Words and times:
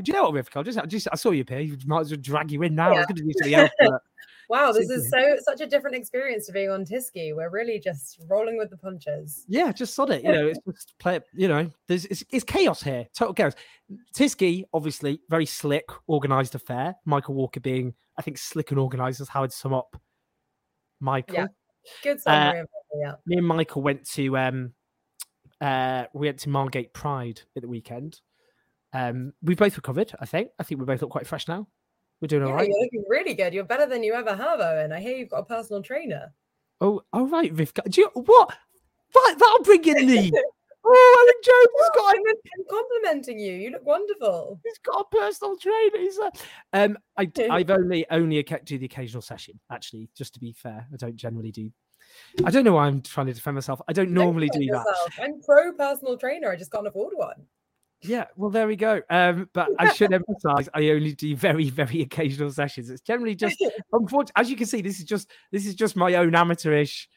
Do 0.00 0.12
you 0.12 0.18
know 0.18 0.30
what, 0.30 0.34
Rivkah? 0.34 0.60
I 0.60 0.62
just, 0.62 0.78
I 0.78 0.86
just, 0.86 1.08
I 1.12 1.16
saw 1.16 1.30
you 1.30 1.44
here. 1.48 1.60
You 1.60 1.76
might 1.86 2.00
as 2.00 2.10
well 2.10 2.20
drag 2.20 2.50
you 2.50 2.62
in 2.62 2.74
now. 2.74 2.90
Yeah. 2.90 2.96
I 2.96 2.98
was 2.98 3.06
going 3.06 3.16
to 3.16 3.22
do 3.22 3.32
something 3.38 3.54
else. 3.54 3.70
But... 3.78 4.02
wow, 4.48 4.72
this 4.72 4.90
is 4.90 5.10
so 5.10 5.36
such 5.42 5.60
a 5.60 5.66
different 5.66 5.96
experience 5.96 6.46
to 6.46 6.52
being 6.52 6.70
on 6.70 6.84
Tysky. 6.84 7.34
We're 7.34 7.50
really 7.50 7.78
just 7.78 8.20
rolling 8.28 8.58
with 8.58 8.70
the 8.70 8.76
punches. 8.76 9.44
Yeah, 9.48 9.72
just 9.72 9.94
sod 9.94 10.10
it. 10.10 10.22
You 10.22 10.32
know, 10.32 10.46
it's 10.48 10.58
just 10.66 10.98
play. 10.98 11.20
You 11.32 11.48
know, 11.48 11.70
there's 11.88 12.04
it's, 12.06 12.24
it's 12.30 12.44
chaos 12.44 12.82
here. 12.82 13.06
Total 13.14 13.34
chaos. 13.34 13.54
Tysky, 14.14 14.64
obviously, 14.72 15.20
very 15.28 15.46
slick, 15.46 15.88
organised 16.08 16.54
affair. 16.54 16.94
Michael 17.04 17.34
Walker 17.34 17.60
being, 17.60 17.94
I 18.18 18.22
think, 18.22 18.38
slick 18.38 18.70
and 18.70 18.80
organised 18.80 19.20
as 19.20 19.28
how 19.28 19.44
I'd 19.44 19.52
sum 19.52 19.72
up 19.74 20.00
Michael. 21.00 21.34
Yeah. 21.34 21.46
Good 22.02 22.20
summary. 22.20 22.60
Uh, 22.60 22.64
yeah. 22.94 23.12
Me 23.26 23.36
and 23.36 23.46
Michael 23.46 23.82
went 23.82 24.04
to 24.10 24.36
um, 24.36 24.72
uh, 25.60 26.04
we 26.12 26.28
went 26.28 26.38
to 26.40 26.48
Margate 26.48 26.92
Pride 26.92 27.40
at 27.56 27.62
the 27.62 27.68
weekend. 27.68 28.20
Um, 28.92 29.32
we 29.42 29.54
both 29.54 29.76
recovered. 29.76 30.12
I 30.20 30.26
think. 30.26 30.50
I 30.58 30.62
think 30.62 30.80
we 30.80 30.86
both 30.86 31.00
look 31.00 31.10
quite 31.10 31.26
fresh 31.26 31.48
now. 31.48 31.66
We're 32.20 32.28
doing 32.28 32.42
all 32.42 32.50
yeah, 32.50 32.54
right. 32.56 32.68
You're 32.68 32.80
looking 32.80 33.04
really 33.08 33.34
good. 33.34 33.54
You're 33.54 33.64
better 33.64 33.86
than 33.86 34.02
you 34.02 34.12
ever 34.12 34.34
have, 34.34 34.60
Owen. 34.60 34.92
I 34.92 35.00
hear 35.00 35.16
you've 35.16 35.30
got 35.30 35.38
a 35.38 35.44
personal 35.44 35.82
trainer. 35.82 36.32
Oh, 36.80 37.02
all 37.12 37.26
right, 37.26 37.54
Rivkah. 37.54 37.90
Do 37.90 38.00
you 38.00 38.10
what? 38.14 38.54
That, 39.14 39.36
that'll 39.38 39.64
bring 39.64 39.84
in 39.84 40.06
the. 40.06 40.32
Oh, 40.82 41.16
Alan 41.18 41.40
Jones 41.44 41.68
has 41.78 41.90
got. 41.94 42.16
I'm 42.16 42.64
complimenting 42.68 43.38
you. 43.38 43.52
You 43.52 43.70
look 43.70 43.84
wonderful. 43.84 44.58
He's 44.64 44.78
got 44.78 45.00
a 45.00 45.16
personal 45.16 45.56
trainer. 45.58 45.98
He's 45.98 46.18
a, 46.18 46.32
um, 46.72 46.98
I, 47.18 47.30
I've 47.50 47.70
only 47.70 48.06
only 48.10 48.42
do 48.42 48.78
the 48.78 48.86
occasional 48.86 49.20
session. 49.20 49.60
Actually, 49.70 50.08
just 50.16 50.34
to 50.34 50.40
be 50.40 50.52
fair, 50.52 50.86
I 50.92 50.96
don't 50.96 51.16
generally 51.16 51.52
do. 51.52 51.70
I 52.44 52.50
don't 52.50 52.64
know 52.64 52.72
why 52.72 52.86
I'm 52.86 53.02
trying 53.02 53.26
to 53.26 53.34
defend 53.34 53.56
myself. 53.56 53.82
I 53.88 53.92
don't 53.92 54.10
normally 54.10 54.48
do 54.48 54.64
yourself. 54.64 54.86
that. 55.16 55.22
I'm 55.22 55.42
pro 55.42 55.72
personal 55.74 56.16
trainer. 56.16 56.50
I 56.50 56.56
just 56.56 56.72
can't 56.72 56.86
afford 56.86 57.12
one. 57.14 57.44
Yeah, 58.02 58.26
well, 58.36 58.50
there 58.50 58.66
we 58.66 58.76
go. 58.76 59.02
Um, 59.10 59.48
but 59.52 59.68
I 59.78 59.92
should 59.92 60.12
emphasize, 60.12 60.68
I 60.72 60.88
only 60.90 61.14
do 61.14 61.36
very, 61.36 61.68
very 61.68 62.00
occasional 62.00 62.50
sessions. 62.50 62.88
It's 62.88 63.02
generally 63.02 63.34
just, 63.34 63.62
unfortunately, 63.92 64.40
as 64.40 64.50
you 64.50 64.56
can 64.56 64.66
see, 64.66 64.80
this 64.80 64.98
is 64.98 65.04
just 65.04 65.30
this 65.52 65.66
is 65.66 65.74
just 65.74 65.96
my 65.96 66.14
own 66.14 66.34
amateurish 66.34 67.08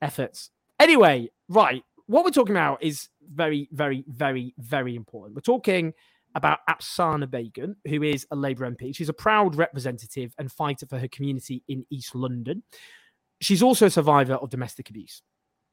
efforts. 0.00 0.50
Anyway, 0.78 1.30
right, 1.48 1.82
what 2.06 2.24
we're 2.24 2.30
talking 2.30 2.54
about 2.54 2.82
is 2.82 3.08
very, 3.32 3.68
very, 3.72 4.04
very, 4.06 4.54
very 4.58 4.94
important. 4.94 5.34
We're 5.34 5.40
talking 5.40 5.94
about 6.34 6.58
Apsana 6.68 7.30
Begum, 7.30 7.76
who 7.86 8.02
is 8.02 8.26
a 8.30 8.36
Labour 8.36 8.70
MP. 8.70 8.94
She's 8.94 9.08
a 9.08 9.14
proud 9.14 9.54
representative 9.56 10.34
and 10.38 10.50
fighter 10.50 10.86
for 10.86 10.98
her 10.98 11.08
community 11.08 11.62
in 11.68 11.86
East 11.90 12.14
London. 12.14 12.62
She's 13.40 13.62
also 13.62 13.86
a 13.86 13.90
survivor 13.90 14.34
of 14.34 14.50
domestic 14.50 14.90
abuse. 14.90 15.22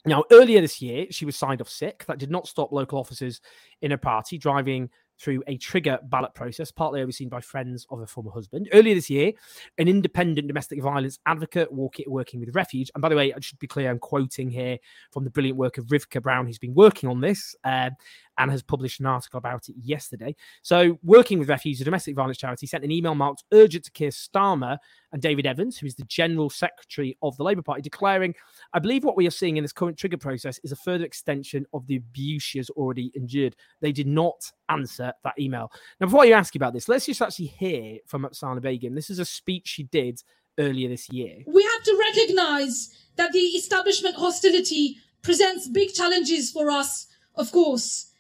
Now, 0.06 0.24
earlier 0.32 0.62
this 0.62 0.82
year, 0.82 1.08
she 1.12 1.26
was 1.26 1.36
signed 1.36 1.62
off 1.62 1.70
sick. 1.70 2.06
That 2.08 2.18
did 2.18 2.32
not 2.32 2.48
stop 2.48 2.72
local 2.72 3.00
officers 3.00 3.40
in 3.82 3.92
her 3.92 3.98
party 3.98 4.38
driving 4.38 4.90
through 5.20 5.44
a 5.46 5.58
trigger 5.58 6.00
ballot 6.04 6.34
process, 6.34 6.72
partly 6.72 7.02
overseen 7.02 7.30
by 7.30 7.40
friends 7.40 7.86
of 7.92 8.00
her 8.00 8.08
former 8.08 8.32
husband. 8.32 8.68
Earlier 8.74 8.96
this 8.96 9.10
year, 9.10 9.32
an 9.78 9.88
independent 9.88 10.48
domestic 10.48 10.82
violence 10.82 11.20
advocate 11.28 11.72
working 11.72 12.40
with 12.40 12.56
Refuge, 12.56 12.90
and 12.96 13.02
by 13.02 13.10
the 13.10 13.16
way, 13.16 13.32
I 13.32 13.40
should 13.40 13.60
be 13.60 13.68
clear, 13.68 13.92
I'm 13.92 14.00
quoting 14.00 14.50
here 14.50 14.80
from 15.12 15.24
the 15.24 15.30
brilliant 15.30 15.60
work 15.60 15.78
of 15.78 15.86
Rivkah 15.86 16.24
Brown, 16.24 16.48
who's 16.48 16.58
been 16.58 16.74
working 16.74 17.08
on 17.08 17.22
this. 17.22 17.56
Uh, 17.64 17.92
and 18.38 18.52
has 18.52 18.62
published 18.62 19.00
an 19.00 19.06
article 19.06 19.38
about 19.38 19.70
it 19.70 19.76
yesterday. 19.82 20.36
So, 20.62 20.98
working 21.04 21.40
with 21.40 21.50
Refuge, 21.50 21.82
a 21.82 21.84
domestic 21.84 22.16
violence 22.16 22.38
charity, 22.38 22.66
sent 22.66 22.84
an 22.84 22.92
email 22.92 23.16
marked 23.16 23.44
urgent 23.52 23.86
to 23.86 23.92
Keir 23.92 24.10
Starmer 24.10 24.78
and 25.12 25.22
David 25.22 25.46
Evans, 25.46 25.78
who 25.78 25.86
is 25.86 25.96
the 25.96 26.06
General 26.06 26.50
Secretary 26.50 27.18
of 27.22 27.36
the 27.38 27.44
Labour 27.44 27.62
Party, 27.62 27.82
declaring, 27.82 28.34
I 28.74 28.80
believe 28.80 29.04
what 29.04 29.18
we 29.18 29.28
are 29.28 29.32
seeing 29.32 29.58
in 29.58 29.64
this 29.64 29.74
current 29.74 29.98
trigger 29.98 30.18
process 30.18 30.60
is 30.64 30.72
a 30.72 30.78
further 30.78 31.06
extension 31.06 31.66
of 31.74 31.86
the 31.88 31.98
abuse 31.98 32.44
she 32.44 32.58
has 32.60 32.70
already 32.72 33.12
endured. 33.16 33.56
They 33.82 33.92
did 33.92 34.08
not 34.08 34.52
answer 34.70 35.14
that 35.24 35.40
email. 35.40 35.72
Now, 36.00 36.08
before 36.08 36.26
you 36.26 36.34
ask 36.34 36.56
about 36.56 36.74
this, 36.74 36.88
let's 36.88 37.06
just 37.06 37.22
actually 37.22 37.48
hear 37.48 37.98
from 38.08 38.24
Apsana 38.24 38.62
Begum. 38.62 38.96
This 38.96 39.10
is 39.10 39.20
a 39.20 39.26
speech 39.26 39.68
she 39.68 39.84
did 39.84 40.22
earlier 40.58 40.90
this 40.90 41.10
year. 41.12 41.40
We 41.48 41.64
have 41.64 41.84
to 41.84 42.12
recognise 42.16 42.90
that 43.18 43.32
the 43.34 43.40
establishment 43.40 44.16
hostility 44.16 44.98
presents 45.22 45.68
big 45.68 45.94
challenges 45.94 46.52
for 46.52 46.72
us, 46.72 47.08
of 47.36 47.52
course 47.52 48.11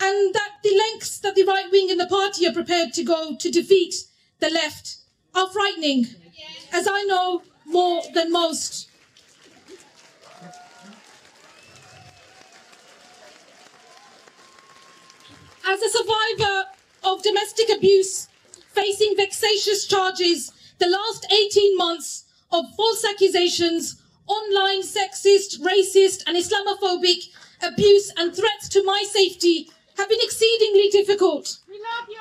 and 0.00 0.34
that 0.34 0.50
the 0.62 0.76
lengths 0.76 1.18
that 1.20 1.34
the 1.34 1.44
right 1.44 1.70
wing 1.70 1.88
in 1.90 1.98
the 1.98 2.06
party 2.06 2.46
are 2.46 2.52
prepared 2.52 2.92
to 2.92 3.04
go 3.04 3.36
to 3.36 3.50
defeat 3.50 3.94
the 4.40 4.50
left 4.50 4.98
are 5.34 5.48
frightening, 5.48 6.06
as 6.72 6.86
I 6.90 7.02
know 7.04 7.42
more 7.64 8.02
than 8.14 8.30
most. 8.32 8.88
As 15.68 15.82
a 15.82 15.90
survivor 15.90 16.64
of 17.04 17.22
domestic 17.22 17.68
abuse, 17.76 18.28
facing 18.72 19.14
vexatious 19.16 19.86
charges, 19.86 20.52
the 20.78 20.88
last 20.88 21.26
18 21.32 21.76
months 21.76 22.24
of 22.52 22.64
false 22.76 23.04
accusations, 23.04 24.00
online 24.26 24.82
sexist, 24.82 25.60
racist, 25.60 26.22
and 26.26 26.36
Islamophobic 26.36 27.28
abuse 27.62 28.12
and 28.16 28.34
threats 28.34 28.68
to 28.68 28.82
my 28.84 29.04
safety 29.08 29.68
have 29.96 30.08
been 30.08 30.18
exceedingly 30.20 30.88
difficult. 30.90 31.58
We 31.68 31.74
love 31.74 32.08
you. 32.08 32.18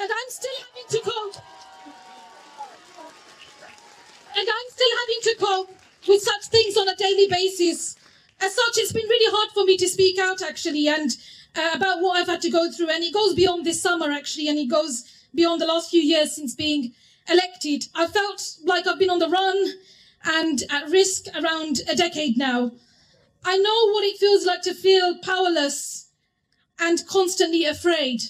And 0.00 0.10
I'm 0.10 0.30
still 0.30 0.52
having 0.58 0.88
to 0.90 1.10
cope. 1.10 1.36
And 4.36 4.48
I'm 4.48 4.70
still 4.70 4.88
having 5.00 5.20
to 5.22 5.36
cope 5.38 5.80
with 6.08 6.22
such 6.22 6.46
things 6.46 6.76
on 6.76 6.88
a 6.88 6.96
daily 6.96 7.26
basis. 7.28 7.96
As 8.40 8.54
such, 8.54 8.78
it's 8.78 8.92
been 8.92 9.06
really 9.06 9.36
hard 9.36 9.50
for 9.52 9.64
me 9.64 9.76
to 9.76 9.88
speak 9.88 10.18
out 10.18 10.40
actually 10.40 10.88
and 10.88 11.10
uh, 11.54 11.72
about 11.74 12.00
what 12.00 12.16
I've 12.16 12.28
had 12.28 12.40
to 12.42 12.50
go 12.50 12.70
through. 12.70 12.88
And 12.88 13.04
it 13.04 13.12
goes 13.12 13.34
beyond 13.34 13.66
this 13.66 13.82
summer 13.82 14.10
actually, 14.10 14.48
and 14.48 14.58
it 14.58 14.70
goes 14.70 15.04
beyond 15.34 15.60
the 15.60 15.66
last 15.66 15.90
few 15.90 16.00
years 16.00 16.34
since 16.34 16.54
being 16.54 16.92
elected. 17.28 17.84
I 17.94 18.06
felt 18.06 18.56
like 18.64 18.86
I've 18.86 18.98
been 18.98 19.10
on 19.10 19.18
the 19.18 19.28
run 19.28 19.74
and 20.24 20.62
at 20.70 20.88
risk 20.88 21.26
around 21.34 21.80
a 21.88 21.94
decade 21.94 22.38
now. 22.38 22.72
I 23.44 23.56
know 23.56 23.92
what 23.92 24.04
it 24.04 24.18
feels 24.18 24.46
like 24.46 24.62
to 24.62 24.74
feel 24.74 25.18
powerless 25.18 26.09
and 26.80 27.06
constantly 27.06 27.64
afraid. 27.64 28.22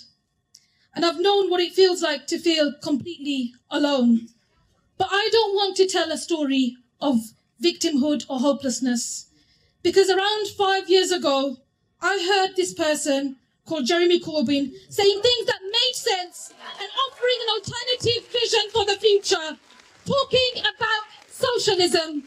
And 0.95 1.05
I've 1.05 1.21
known 1.21 1.49
what 1.49 1.61
it 1.61 1.73
feels 1.73 2.03
like 2.03 2.27
to 2.27 2.39
feel 2.39 2.73
completely 2.83 3.55
alone. 3.71 4.29
But 4.99 5.09
I 5.11 5.29
don't 5.33 5.55
want 5.55 5.77
to 5.77 5.87
tell 5.87 6.11
a 6.11 6.19
story 6.19 6.77
of 7.01 7.17
victimhood 7.63 8.25
or 8.29 8.41
hopelessness. 8.41 9.27
Because 9.83 10.11
around 10.11 10.49
five 10.49 10.91
years 10.91 11.13
ago, 11.13 11.59
I 12.03 12.19
heard 12.29 12.57
this 12.57 12.75
person 12.75 13.37
called 13.67 13.87
Jeremy 13.87 14.19
Corbyn 14.21 14.73
saying 14.89 15.21
things 15.23 15.47
that 15.47 15.61
made 15.63 15.95
sense 15.95 16.53
and 16.81 16.89
offering 17.07 17.39
an 17.43 17.49
alternative 17.57 18.29
vision 18.33 18.71
for 18.73 18.85
the 18.85 18.99
future, 19.01 19.59
talking 20.05 20.61
about 20.61 21.05
socialism. 21.29 22.25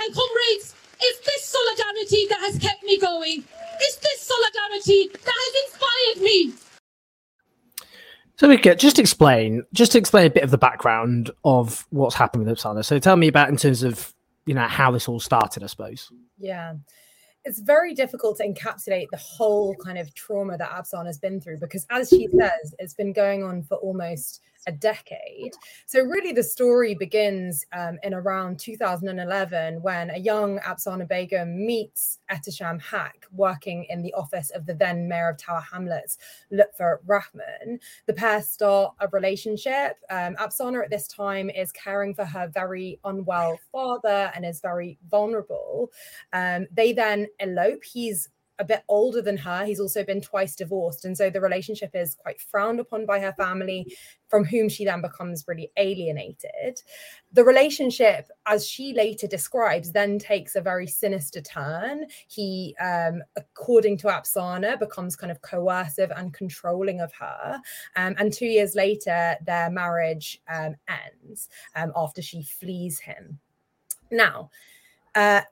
And 0.00 0.14
comrades, 0.14 0.74
it's 1.00 1.26
this 1.26 1.44
solidarity 1.44 2.26
that 2.28 2.40
has 2.40 2.58
kept 2.58 2.82
me 2.82 2.98
going. 2.98 3.44
It's 3.80 3.96
this 3.96 4.20
solidarity 4.20 5.08
that 5.12 5.34
has 5.34 5.72
inspired 5.72 6.24
me. 6.24 6.52
So, 8.36 8.46
Mika, 8.46 8.76
just 8.76 8.98
explain, 8.98 9.64
just 9.72 9.96
explain 9.96 10.26
a 10.26 10.30
bit 10.30 10.44
of 10.44 10.50
the 10.52 10.58
background 10.58 11.30
of 11.44 11.86
what's 11.90 12.14
happened 12.14 12.44
with 12.44 12.56
Apsana. 12.56 12.84
So, 12.84 12.98
tell 12.98 13.16
me 13.16 13.28
about 13.28 13.48
in 13.48 13.56
terms 13.56 13.82
of 13.82 14.14
you 14.46 14.54
know 14.54 14.66
how 14.66 14.90
this 14.90 15.08
all 15.08 15.20
started, 15.20 15.62
I 15.62 15.66
suppose. 15.66 16.10
Yeah, 16.38 16.74
it's 17.44 17.58
very 17.60 17.94
difficult 17.94 18.36
to 18.38 18.48
encapsulate 18.48 19.08
the 19.10 19.16
whole 19.16 19.74
kind 19.76 19.98
of 19.98 20.14
trauma 20.14 20.56
that 20.56 20.70
Apsana 20.70 21.06
has 21.06 21.18
been 21.18 21.40
through 21.40 21.58
because, 21.58 21.86
as 21.90 22.08
she 22.10 22.28
says, 22.28 22.74
it's 22.78 22.94
been 22.94 23.12
going 23.12 23.42
on 23.42 23.62
for 23.62 23.76
almost 23.78 24.40
a 24.68 24.72
decade. 24.72 25.52
So, 25.86 26.00
really, 26.02 26.32
the 26.32 26.42
story 26.42 26.94
begins 26.94 27.64
um, 27.72 27.98
in 28.02 28.14
around 28.14 28.60
2011 28.60 29.82
when 29.82 30.10
a 30.10 30.18
young 30.18 30.60
Apsana 30.60 31.08
Begum 31.08 31.66
meets 31.66 32.20
Ehtesham 32.30 32.80
Haq 32.80 33.26
working 33.32 33.86
in 33.88 34.02
the 34.02 34.12
office 34.14 34.50
of 34.50 34.66
the 34.66 34.74
then 34.74 35.08
mayor 35.08 35.30
of 35.30 35.38
Tower 35.38 35.64
Hamlets, 35.72 36.18
Lutfur 36.52 36.98
Rahman. 37.06 37.80
The 38.06 38.12
pair 38.12 38.42
start 38.42 38.94
a 39.00 39.08
relationship. 39.08 39.96
Um, 40.10 40.36
Apsana 40.36 40.84
at 40.84 40.90
this 40.90 41.08
time 41.08 41.48
is 41.50 41.72
caring 41.72 42.14
for 42.14 42.26
her 42.26 42.46
very 42.48 43.00
unwell 43.04 43.58
father 43.72 44.30
and 44.34 44.44
is 44.44 44.60
very 44.60 44.98
vulnerable. 45.08 45.90
Um, 46.32 46.66
they 46.70 46.92
then 46.92 47.26
elope. 47.40 47.82
He's 47.84 48.28
a 48.58 48.64
bit 48.64 48.82
older 48.88 49.22
than 49.22 49.36
her. 49.36 49.64
He's 49.64 49.80
also 49.80 50.04
been 50.04 50.20
twice 50.20 50.54
divorced. 50.54 51.04
And 51.04 51.16
so 51.16 51.30
the 51.30 51.40
relationship 51.40 51.90
is 51.94 52.16
quite 52.16 52.40
frowned 52.40 52.80
upon 52.80 53.06
by 53.06 53.20
her 53.20 53.32
family, 53.32 53.96
from 54.28 54.44
whom 54.44 54.68
she 54.68 54.84
then 54.84 55.00
becomes 55.00 55.44
really 55.46 55.70
alienated. 55.76 56.82
The 57.32 57.44
relationship, 57.44 58.28
as 58.46 58.66
she 58.66 58.92
later 58.92 59.26
describes, 59.26 59.92
then 59.92 60.18
takes 60.18 60.56
a 60.56 60.60
very 60.60 60.86
sinister 60.86 61.40
turn. 61.40 62.06
He, 62.26 62.74
um, 62.80 63.22
according 63.36 63.98
to 63.98 64.08
Apsana, 64.08 64.78
becomes 64.78 65.16
kind 65.16 65.30
of 65.30 65.40
coercive 65.42 66.10
and 66.16 66.34
controlling 66.34 67.00
of 67.00 67.12
her. 67.14 67.60
Um, 67.96 68.14
and 68.18 68.32
two 68.32 68.46
years 68.46 68.74
later, 68.74 69.36
their 69.46 69.70
marriage 69.70 70.40
um, 70.52 70.74
ends 70.88 71.48
um, 71.76 71.92
after 71.94 72.22
she 72.22 72.42
flees 72.42 72.98
him. 72.98 73.38
Now, 74.10 74.50
uh, 75.14 75.42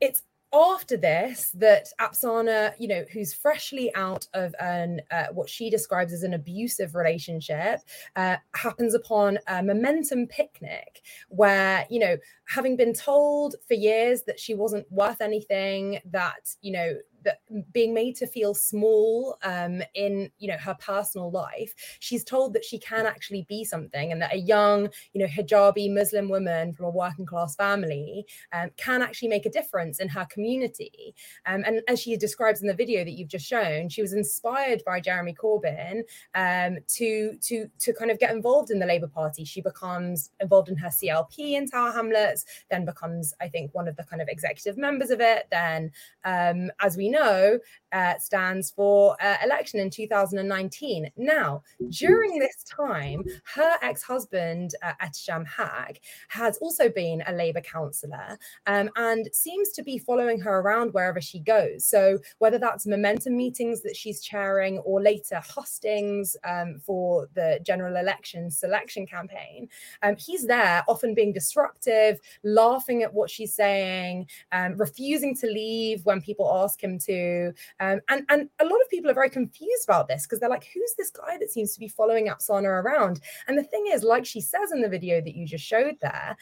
it's 0.00 0.22
after 0.54 0.96
this 0.96 1.50
that 1.54 1.88
Apsana, 2.00 2.74
you 2.78 2.86
know, 2.86 3.04
who's 3.12 3.34
freshly 3.34 3.94
out 3.94 4.26
of 4.34 4.54
an 4.60 5.02
uh, 5.10 5.26
what 5.32 5.50
she 5.50 5.68
describes 5.68 6.12
as 6.12 6.22
an 6.22 6.34
abusive 6.34 6.94
relationship, 6.94 7.80
uh, 8.16 8.36
happens 8.54 8.94
upon 8.94 9.38
a 9.48 9.62
momentum 9.62 10.26
picnic 10.26 11.02
where, 11.28 11.86
you 11.90 11.98
know, 11.98 12.16
having 12.46 12.76
been 12.76 12.92
told 12.92 13.56
for 13.66 13.74
years 13.74 14.22
that 14.22 14.38
she 14.38 14.54
wasn't 14.54 14.90
worth 14.90 15.20
anything, 15.20 15.98
that, 16.04 16.54
you 16.60 16.72
know, 16.72 16.94
that 17.24 17.40
being 17.72 17.92
made 17.92 18.14
to 18.16 18.26
feel 18.26 18.54
small 18.54 19.36
um, 19.42 19.82
in 19.94 20.30
you 20.38 20.48
know 20.48 20.56
her 20.58 20.76
personal 20.78 21.30
life 21.30 21.74
she's 21.98 22.22
told 22.22 22.52
that 22.52 22.64
she 22.64 22.78
can 22.78 23.06
actually 23.06 23.44
be 23.48 23.64
something 23.64 24.12
and 24.12 24.22
that 24.22 24.34
a 24.34 24.38
young 24.38 24.88
you 25.12 25.20
know 25.20 25.26
hijabi 25.26 25.92
muslim 25.92 26.28
woman 26.28 26.72
from 26.72 26.86
a 26.86 26.90
working 26.90 27.26
class 27.26 27.56
family 27.56 28.24
um, 28.52 28.70
can 28.76 29.02
actually 29.02 29.28
make 29.28 29.46
a 29.46 29.50
difference 29.50 30.00
in 30.00 30.08
her 30.08 30.26
community. 30.30 31.14
Um, 31.46 31.64
and 31.66 31.80
as 31.88 32.00
she 32.00 32.16
describes 32.16 32.60
in 32.60 32.68
the 32.68 32.74
video 32.74 33.04
that 33.04 33.12
you've 33.12 33.28
just 33.28 33.46
shown 33.46 33.88
she 33.88 34.02
was 34.02 34.12
inspired 34.12 34.82
by 34.86 35.00
jeremy 35.00 35.34
corbyn 35.34 36.02
um, 36.34 36.78
to 36.88 37.36
to 37.42 37.68
to 37.78 37.92
kind 37.94 38.10
of 38.10 38.18
get 38.18 38.32
involved 38.32 38.70
in 38.70 38.78
the 38.78 38.86
labour 38.86 39.08
party. 39.08 39.44
She 39.44 39.60
becomes 39.60 40.30
involved 40.40 40.68
in 40.68 40.76
her 40.76 40.88
clp 40.88 41.38
in 41.38 41.68
tower 41.68 41.92
hamlets 41.92 42.33
then 42.70 42.84
becomes 42.84 43.34
i 43.40 43.48
think 43.48 43.74
one 43.74 43.88
of 43.88 43.96
the 43.96 44.04
kind 44.04 44.22
of 44.22 44.28
executive 44.28 44.76
members 44.76 45.10
of 45.10 45.20
it 45.20 45.46
then 45.50 45.90
um, 46.24 46.70
as 46.80 46.96
we 46.96 47.08
know 47.08 47.58
uh, 47.94 48.18
stands 48.18 48.72
for 48.72 49.16
uh, 49.22 49.36
election 49.42 49.78
in 49.78 49.88
2019. 49.88 51.10
Now, 51.16 51.62
during 51.90 52.38
this 52.38 52.64
time, 52.64 53.22
her 53.54 53.76
ex 53.82 54.02
husband, 54.02 54.72
uh, 54.82 54.92
Ehtesham 55.02 55.46
Haq, 55.46 56.00
has 56.28 56.58
also 56.58 56.88
been 56.88 57.22
a 57.26 57.32
Labour 57.32 57.60
councillor 57.60 58.36
um, 58.66 58.90
and 58.96 59.28
seems 59.32 59.70
to 59.70 59.82
be 59.82 59.96
following 59.96 60.40
her 60.40 60.58
around 60.58 60.92
wherever 60.92 61.20
she 61.20 61.38
goes. 61.38 61.84
So, 61.84 62.18
whether 62.38 62.58
that's 62.58 62.84
momentum 62.84 63.36
meetings 63.36 63.82
that 63.82 63.96
she's 63.96 64.20
chairing 64.20 64.78
or 64.78 65.00
later 65.00 65.40
hustings 65.44 66.36
um, 66.44 66.80
for 66.84 67.28
the 67.34 67.60
general 67.62 67.96
election 67.96 68.50
selection 68.50 69.06
campaign, 69.06 69.68
um, 70.02 70.16
he's 70.16 70.46
there, 70.46 70.82
often 70.88 71.14
being 71.14 71.32
disruptive, 71.32 72.20
laughing 72.42 73.02
at 73.02 73.12
what 73.12 73.30
she's 73.30 73.54
saying, 73.54 74.28
um, 74.52 74.76
refusing 74.76 75.36
to 75.36 75.46
leave 75.46 76.04
when 76.04 76.20
people 76.20 76.50
ask 76.62 76.82
him 76.82 76.98
to. 77.00 77.52
Um, 77.80 78.00
and, 78.08 78.24
and 78.28 78.48
a 78.60 78.64
lot 78.64 78.80
of 78.80 78.90
people 78.90 79.10
are 79.10 79.14
very 79.14 79.30
confused 79.30 79.84
about 79.84 80.08
this 80.08 80.24
because 80.24 80.40
they're 80.40 80.48
like, 80.48 80.68
who's 80.74 80.94
this 80.96 81.10
guy 81.10 81.38
that 81.38 81.50
seems 81.50 81.72
to 81.74 81.80
be 81.80 81.88
following 81.88 82.28
Apsana 82.28 82.64
around? 82.64 83.20
And 83.48 83.58
the 83.58 83.64
thing 83.64 83.86
is, 83.88 84.02
like 84.02 84.26
she 84.26 84.40
says 84.40 84.72
in 84.72 84.80
the 84.80 84.88
video 84.88 85.20
that 85.20 85.34
you 85.34 85.46
just 85.46 85.64
showed 85.64 85.96
there, 86.00 86.36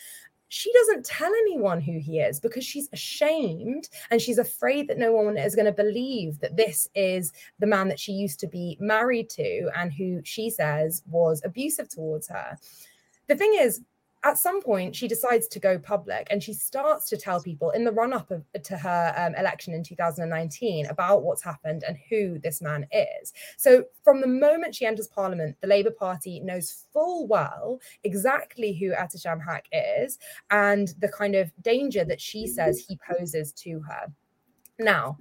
she 0.52 0.70
doesn't 0.74 1.06
tell 1.06 1.32
anyone 1.32 1.80
who 1.80 1.98
he 1.98 2.20
is 2.20 2.38
because 2.38 2.62
she's 2.62 2.86
ashamed 2.92 3.88
and 4.10 4.20
she's 4.20 4.36
afraid 4.36 4.86
that 4.86 4.98
no 4.98 5.10
one 5.10 5.38
is 5.38 5.54
going 5.54 5.64
to 5.64 5.72
believe 5.72 6.40
that 6.40 6.58
this 6.58 6.86
is 6.94 7.32
the 7.58 7.66
man 7.66 7.88
that 7.88 7.98
she 7.98 8.12
used 8.12 8.38
to 8.40 8.46
be 8.46 8.76
married 8.78 9.30
to 9.30 9.70
and 9.74 9.94
who 9.94 10.20
she 10.24 10.50
says 10.50 11.02
was 11.10 11.40
abusive 11.42 11.88
towards 11.88 12.28
her. 12.28 12.58
The 13.28 13.34
thing 13.34 13.56
is, 13.58 13.80
at 14.24 14.38
some 14.38 14.62
point 14.62 14.94
she 14.94 15.08
decides 15.08 15.48
to 15.48 15.58
go 15.58 15.78
public 15.78 16.26
and 16.30 16.42
she 16.42 16.52
starts 16.52 17.08
to 17.08 17.16
tell 17.16 17.42
people 17.42 17.70
in 17.70 17.84
the 17.84 17.92
run 17.92 18.12
up 18.12 18.30
to 18.62 18.76
her 18.76 19.14
um, 19.16 19.34
election 19.34 19.74
in 19.74 19.82
2019 19.82 20.86
about 20.86 21.22
what's 21.22 21.42
happened 21.42 21.82
and 21.86 21.96
who 22.08 22.38
this 22.38 22.62
man 22.62 22.86
is. 22.92 23.32
So 23.56 23.84
from 24.04 24.20
the 24.20 24.26
moment 24.26 24.74
she 24.74 24.86
enters 24.86 25.08
parliament 25.08 25.56
the 25.60 25.66
labour 25.66 25.90
party 25.90 26.40
knows 26.40 26.86
full 26.92 27.26
well 27.26 27.80
exactly 28.04 28.72
who 28.72 28.92
Ehtesham 28.92 29.44
Haq 29.44 29.66
is 29.72 30.18
and 30.50 30.94
the 31.00 31.08
kind 31.08 31.34
of 31.34 31.50
danger 31.62 32.04
that 32.04 32.20
she 32.20 32.46
says 32.46 32.78
he 32.78 32.98
poses 33.08 33.52
to 33.52 33.80
her. 33.80 34.12
Now 34.78 35.18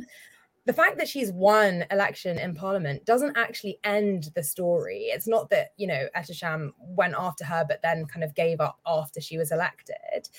the 0.66 0.74
fact 0.74 0.98
that 0.98 1.08
she's 1.08 1.32
won 1.32 1.86
election 1.90 2.38
in 2.38 2.54
parliament 2.54 3.06
doesn't 3.06 3.38
actually 3.38 3.80
end 3.84 4.30
the 4.36 4.44
story. 4.44 5.06
It's 5.06 5.28
not 5.28 5.50
that, 5.50 5.74
you 5.78 5.88
know, 5.88 6.08
Ehtesham 6.16 6.72
went 6.80 7.16
after 7.18 7.44
her, 7.46 7.66
but 7.68 7.82
then 7.82 8.06
kind 8.06 8.24
of 8.24 8.36
gave 8.36 8.62
up 8.62 8.80
after 8.86 9.20
she 9.20 9.38
was 9.38 9.52
elected. 9.52 10.30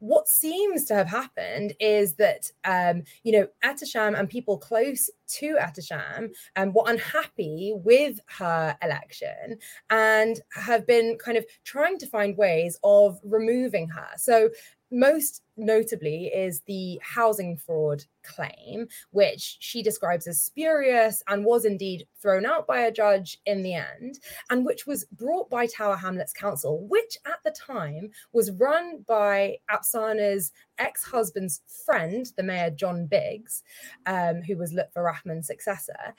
What 0.00 0.28
seems 0.28 0.86
to 0.86 0.94
have 0.94 1.08
happened 1.08 1.74
is 1.78 2.14
that, 2.14 2.50
um, 2.64 3.02
you 3.22 3.32
know, 3.32 3.46
Ehtesham 3.62 4.18
and 4.18 4.30
people 4.30 4.56
close 4.56 5.10
to 5.28 5.56
Ehtesham 5.60 6.30
um, 6.56 6.72
were 6.72 6.84
unhappy 6.86 7.74
with 7.76 8.18
her 8.38 8.76
election 8.82 9.58
and 9.90 10.40
have 10.54 10.86
been 10.86 11.18
kind 11.18 11.36
of 11.36 11.44
trying 11.64 11.98
to 11.98 12.06
find 12.06 12.36
ways 12.38 12.78
of 12.82 13.20
removing 13.22 13.88
her. 13.88 14.08
So 14.16 14.48
most 14.90 15.42
notably 15.56 16.26
is 16.26 16.62
the 16.62 16.98
housing 17.02 17.56
fraud 17.56 18.02
claim, 18.22 18.86
which 19.10 19.58
she 19.60 19.82
describes 19.82 20.26
as 20.26 20.42
spurious 20.42 21.22
and 21.28 21.44
was 21.44 21.64
indeed 21.64 22.06
thrown 22.20 22.46
out 22.46 22.66
by 22.66 22.80
a 22.80 22.92
judge 22.92 23.38
in 23.46 23.62
the 23.62 23.74
end, 23.74 24.18
and 24.48 24.64
which 24.64 24.86
was 24.86 25.04
brought 25.06 25.50
by 25.50 25.66
Tower 25.66 25.96
Hamlets 25.96 26.32
Council, 26.32 26.86
which 26.88 27.16
at 27.26 27.38
the 27.44 27.50
time 27.50 28.10
was 28.32 28.50
run 28.52 29.04
by 29.06 29.56
Apsana's 29.70 30.52
ex 30.78 31.04
husband's 31.04 31.62
friend, 31.84 32.32
the 32.36 32.42
mayor 32.42 32.70
John 32.70 33.06
Biggs, 33.06 33.62
um, 34.06 34.42
who 34.42 34.56
was 34.56 34.72
Lutfur 34.72 35.04
Rahman's 35.04 35.46
successor 35.46 36.14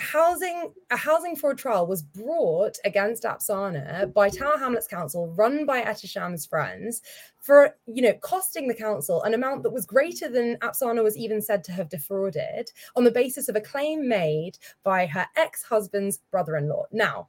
housing 0.00 0.72
a 0.90 0.96
housing 0.96 1.36
fraud 1.36 1.58
trial 1.58 1.86
was 1.86 2.02
brought 2.02 2.76
against 2.84 3.24
Apsana 3.24 4.12
by 4.12 4.30
Tower 4.30 4.58
Hamlets 4.58 4.86
Council, 4.86 5.28
run 5.36 5.66
by 5.66 5.82
Ehtesham's 5.82 6.46
friends, 6.46 7.02
for 7.40 7.76
you 7.86 8.02
know 8.02 8.14
costing 8.14 8.66
the 8.66 8.74
council 8.74 9.22
an 9.22 9.34
amount 9.34 9.62
that 9.62 9.72
was 9.72 9.86
greater 9.86 10.28
than 10.28 10.56
Apsana 10.58 11.04
was 11.04 11.16
even 11.16 11.42
said 11.42 11.62
to 11.64 11.72
have 11.72 11.88
defrauded 11.90 12.70
on 12.96 13.04
the 13.04 13.10
basis 13.10 13.48
of 13.48 13.56
a 13.56 13.60
claim 13.60 14.08
made 14.08 14.58
by 14.82 15.06
her 15.06 15.26
ex-husband's 15.36 16.18
brother-in-law. 16.30 16.86
Now, 16.92 17.28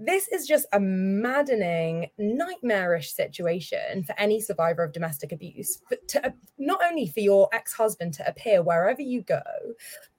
this 0.00 0.28
is 0.28 0.46
just 0.46 0.66
a 0.72 0.80
maddening, 0.80 2.08
nightmarish 2.16 3.12
situation 3.12 4.02
for 4.02 4.18
any 4.18 4.40
survivor 4.40 4.82
of 4.82 4.92
domestic 4.92 5.30
abuse. 5.30 5.82
But 5.90 6.08
to, 6.08 6.26
uh, 6.26 6.30
not 6.58 6.80
only 6.82 7.06
for 7.06 7.20
your 7.20 7.48
ex 7.52 7.72
husband 7.74 8.14
to 8.14 8.26
appear 8.26 8.62
wherever 8.62 9.02
you 9.02 9.22
go, 9.22 9.42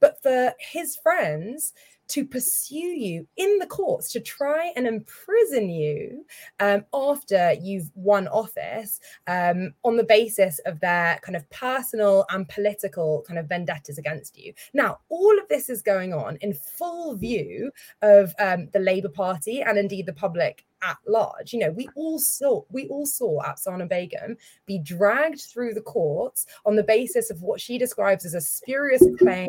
but 0.00 0.22
for 0.22 0.54
his 0.60 0.96
friends 0.96 1.72
to 2.08 2.24
pursue 2.24 2.76
you 2.76 3.26
in 3.36 3.58
the 3.58 3.66
courts 3.66 4.12
to 4.12 4.20
try 4.20 4.72
and 4.76 4.86
imprison 4.86 5.70
you 5.70 6.24
um, 6.60 6.84
after 6.92 7.54
you've 7.60 7.90
won 7.94 8.28
office 8.28 9.00
um, 9.26 9.72
on 9.84 9.96
the 9.96 10.04
basis 10.04 10.58
of 10.66 10.80
their 10.80 11.18
kind 11.22 11.36
of 11.36 11.48
personal 11.50 12.26
and 12.30 12.48
political 12.48 13.24
kind 13.26 13.38
of 13.38 13.48
vendettas 13.48 13.98
against 13.98 14.38
you. 14.38 14.52
Now, 14.74 14.98
all 15.08 15.38
of 15.38 15.48
this 15.48 15.70
is 15.70 15.82
going 15.82 16.12
on 16.12 16.36
in 16.42 16.54
full 16.54 17.16
view 17.16 17.70
of 18.02 18.34
um, 18.38 18.68
the 18.72 18.80
Labour 18.80 19.08
Party 19.08 19.62
and 19.62 19.78
indeed 19.78 20.06
the 20.06 20.12
public 20.12 20.64
at 20.82 20.98
large. 21.06 21.52
You 21.52 21.60
know, 21.60 21.70
we 21.70 21.88
all 21.94 22.18
saw 22.18 22.62
we 22.70 22.88
all 22.88 23.06
saw 23.06 23.42
Apsana 23.42 23.88
Begum 23.88 24.36
be 24.66 24.78
dragged 24.78 25.42
through 25.42 25.74
the 25.74 25.80
courts 25.80 26.46
on 26.66 26.76
the 26.76 26.82
basis 26.82 27.30
of 27.30 27.42
what 27.42 27.60
she 27.60 27.78
describes 27.78 28.24
as 28.24 28.34
a 28.34 28.40
spurious 28.40 29.04
claim 29.18 29.48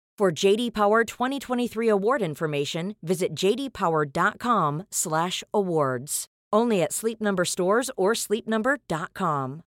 For 0.21 0.29
JD 0.29 0.75
Power 0.75 1.03
2023 1.03 1.87
award 1.87 2.21
information, 2.21 2.93
visit 3.01 3.33
jdpower.com/awards. 3.33 6.25
Only 6.53 6.81
at 6.83 6.93
Sleep 6.93 7.19
Number 7.19 7.43
stores 7.43 7.89
or 7.97 8.13
sleepnumber.com. 8.13 9.63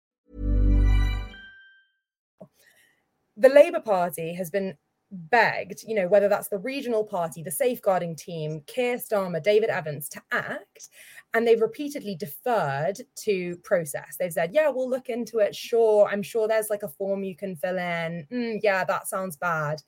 The 3.35 3.49
Labour 3.49 3.79
Party 3.79 4.35
has 4.35 4.51
been 4.51 4.75
begged, 5.09 5.85
you 5.87 5.95
know, 5.95 6.07
whether 6.07 6.29
that's 6.29 6.49
the 6.49 6.59
regional 6.59 7.03
party, 7.03 7.41
the 7.41 7.49
safeguarding 7.49 8.15
team, 8.15 8.61
Keir 8.67 8.97
Starmer, 8.97 9.41
David 9.41 9.71
Evans, 9.71 10.07
to 10.09 10.21
act. 10.31 10.89
And 11.33 11.47
they've 11.47 11.59
repeatedly 11.59 12.15
deferred 12.15 12.99
to 13.23 13.57
process. 13.63 14.17
They've 14.19 14.31
said, 14.31 14.53
yeah, 14.53 14.69
we'll 14.69 14.87
look 14.87 15.09
into 15.09 15.39
it. 15.39 15.55
Sure. 15.55 16.07
I'm 16.07 16.21
sure 16.21 16.47
there's 16.47 16.69
like 16.69 16.83
a 16.83 16.89
form 16.89 17.23
you 17.23 17.35
can 17.35 17.55
fill 17.55 17.79
in. 17.79 18.27
Mm, 18.31 18.59
yeah, 18.61 18.83
that 18.83 19.07
sounds 19.07 19.35
bad. 19.35 19.81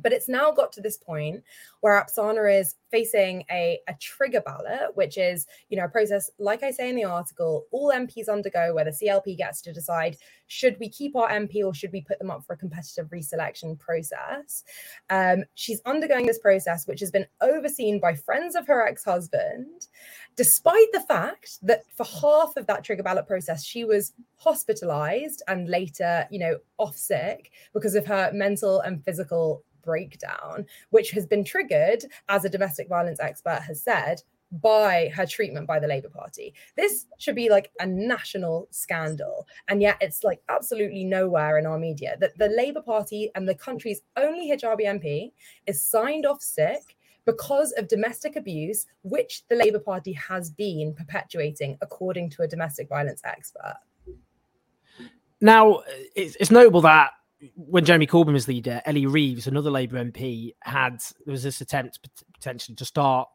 But 0.00 0.12
it's 0.12 0.28
now 0.28 0.50
got 0.52 0.72
to 0.72 0.80
this 0.80 0.96
point 0.96 1.42
where 1.80 2.02
Apsana 2.02 2.60
is 2.60 2.74
facing 2.90 3.44
a, 3.50 3.80
a 3.88 3.94
trigger 4.00 4.40
ballot, 4.40 4.94
which 4.94 5.18
is, 5.18 5.46
you 5.68 5.76
know, 5.76 5.84
a 5.84 5.88
process, 5.88 6.30
like 6.38 6.62
I 6.62 6.70
say 6.70 6.88
in 6.88 6.96
the 6.96 7.04
article, 7.04 7.66
all 7.70 7.92
MPs 7.92 8.28
undergo 8.28 8.74
where 8.74 8.84
the 8.84 8.90
CLP 8.90 9.36
gets 9.36 9.60
to 9.62 9.72
decide 9.72 10.16
should 10.46 10.76
we 10.80 10.88
keep 10.88 11.14
our 11.14 11.28
MP 11.28 11.64
or 11.64 11.74
should 11.74 11.92
we 11.92 12.00
put 12.00 12.18
them 12.18 12.30
up 12.30 12.44
for 12.44 12.54
a 12.54 12.56
competitive 12.56 13.08
reselection 13.08 13.78
process. 13.78 14.64
Um, 15.10 15.44
she's 15.54 15.80
undergoing 15.84 16.26
this 16.26 16.38
process, 16.38 16.86
which 16.86 17.00
has 17.00 17.10
been 17.10 17.26
overseen 17.40 18.00
by 18.00 18.14
friends 18.14 18.56
of 18.56 18.66
her 18.66 18.86
ex-husband, 18.86 19.88
despite 20.36 20.90
the 20.92 21.00
fact 21.00 21.58
that 21.62 21.82
for 21.94 22.04
half 22.04 22.56
of 22.56 22.66
that 22.66 22.82
trigger 22.82 23.02
ballot 23.02 23.26
process, 23.26 23.64
she 23.64 23.84
was 23.84 24.12
hospitalized 24.36 25.42
and 25.48 25.68
later, 25.68 26.26
you 26.30 26.38
know, 26.38 26.56
off 26.78 26.96
sick 26.96 27.50
because 27.74 27.94
of 27.94 28.06
her 28.06 28.30
mental 28.32 28.80
and 28.80 29.04
physical 29.04 29.62
breakdown, 29.88 30.66
which 30.90 31.10
has 31.12 31.26
been 31.26 31.44
triggered, 31.44 32.04
as 32.28 32.44
a 32.44 32.54
domestic 32.56 32.88
violence 32.88 33.20
expert 33.20 33.60
has 33.66 33.82
said, 33.82 34.20
by 34.52 35.10
her 35.14 35.26
treatment 35.26 35.66
by 35.66 35.78
the 35.78 35.86
Labour 35.86 36.08
Party. 36.08 36.54
This 36.76 37.06
should 37.18 37.34
be 37.34 37.48
like 37.48 37.70
a 37.80 37.86
national 37.86 38.68
scandal. 38.70 39.46
And 39.68 39.80
yet 39.80 39.96
it's 40.00 40.24
like 40.24 40.40
absolutely 40.48 41.04
nowhere 41.04 41.58
in 41.58 41.66
our 41.66 41.78
media 41.78 42.16
that 42.20 42.36
the 42.38 42.48
Labour 42.48 42.82
Party 42.82 43.30
and 43.34 43.48
the 43.48 43.54
country's 43.54 44.02
only 44.16 44.50
hijabi 44.50 44.84
MP 44.96 45.32
is 45.66 45.84
signed 45.84 46.26
off 46.26 46.42
sick 46.42 46.96
because 47.26 47.72
of 47.72 47.88
domestic 47.88 48.36
abuse, 48.36 48.86
which 49.02 49.42
the 49.48 49.56
Labour 49.56 49.80
Party 49.80 50.12
has 50.12 50.50
been 50.50 50.94
perpetuating, 50.94 51.76
according 51.82 52.30
to 52.30 52.42
a 52.42 52.48
domestic 52.48 52.88
violence 52.88 53.20
expert. 53.24 53.76
Now, 55.40 55.82
it's, 56.16 56.36
it's 56.40 56.50
notable 56.50 56.80
that 56.82 57.10
when 57.54 57.84
Jeremy 57.84 58.06
Corbyn 58.06 58.32
was 58.32 58.48
leader, 58.48 58.82
Ellie 58.84 59.06
Reeves, 59.06 59.46
another 59.46 59.70
Labour 59.70 60.02
MP, 60.02 60.54
had 60.62 61.00
there 61.24 61.32
was 61.32 61.42
this 61.42 61.60
attempt 61.60 62.00
potentially 62.34 62.74
to 62.76 62.84
start 62.84 63.28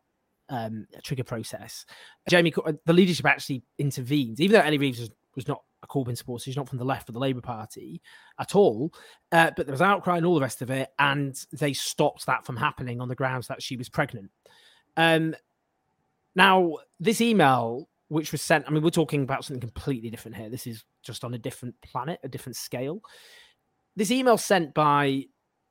um, 0.49 0.87
a 0.95 1.01
trigger 1.01 1.23
process. 1.23 1.85
Jeremy, 2.29 2.53
the 2.85 2.93
leadership 2.93 3.25
actually 3.25 3.63
intervened, 3.77 4.39
even 4.39 4.53
though 4.53 4.65
Ellie 4.65 4.77
Reeves 4.77 4.99
was, 4.99 5.09
was 5.35 5.47
not 5.47 5.63
a 5.83 5.87
Corbyn 5.87 6.17
supporter, 6.17 6.43
she's 6.43 6.57
not 6.57 6.67
from 6.67 6.79
the 6.79 6.85
left 6.85 7.09
of 7.09 7.13
the 7.13 7.19
Labour 7.19 7.41
Party 7.41 8.01
at 8.39 8.55
all. 8.55 8.93
Uh, 9.31 9.51
but 9.55 9.65
there 9.65 9.73
was 9.73 9.81
outcry 9.81 10.17
and 10.17 10.25
all 10.25 10.35
the 10.35 10.41
rest 10.41 10.61
of 10.61 10.69
it, 10.69 10.89
and 10.99 11.45
they 11.53 11.73
stopped 11.73 12.25
that 12.25 12.45
from 12.45 12.57
happening 12.57 12.99
on 12.99 13.07
the 13.07 13.15
grounds 13.15 13.47
that 13.47 13.63
she 13.63 13.77
was 13.77 13.89
pregnant. 13.89 14.31
Um, 14.97 15.35
now, 16.35 16.77
this 16.99 17.21
email, 17.21 17.87
which 18.09 18.31
was 18.31 18.41
sent, 18.41 18.65
I 18.67 18.71
mean, 18.71 18.83
we're 18.83 18.89
talking 18.89 19.23
about 19.23 19.45
something 19.45 19.61
completely 19.61 20.09
different 20.09 20.35
here. 20.35 20.49
This 20.49 20.67
is 20.67 20.83
just 21.03 21.23
on 21.23 21.33
a 21.33 21.37
different 21.37 21.75
planet, 21.81 22.19
a 22.23 22.27
different 22.27 22.55
scale 22.55 23.01
this 23.95 24.11
email 24.11 24.37
sent 24.37 24.73
by, 24.73 25.25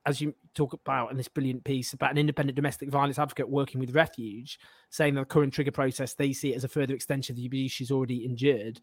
as 0.07 0.21
you 0.21 0.35
talk 0.55 0.73
about 0.73 1.11
in 1.11 1.17
this 1.17 1.29
brilliant 1.29 1.65
piece 1.65 1.93
about 1.93 2.11
an 2.11 2.19
independent 2.19 2.57
domestic 2.57 2.91
violence 2.91 3.19
advocate 3.19 3.49
working 3.49 3.81
with 3.81 3.95
Refuge, 3.95 4.59
saying 4.91 5.15
that 5.15 5.23
the 5.23 5.27
current 5.27 5.53
trigger 5.53 5.73
process 5.73 6.15
they 6.15 6.33
see 6.33 6.53
it 6.53 6.57
as 6.57 6.65
a 6.65 6.69
further 6.69 6.95
extension 6.95 7.33
of 7.33 7.37
the 7.37 7.47
abuse 7.47 7.73
she's 7.73 7.91
already 7.91 8.25
endured. 8.25 8.81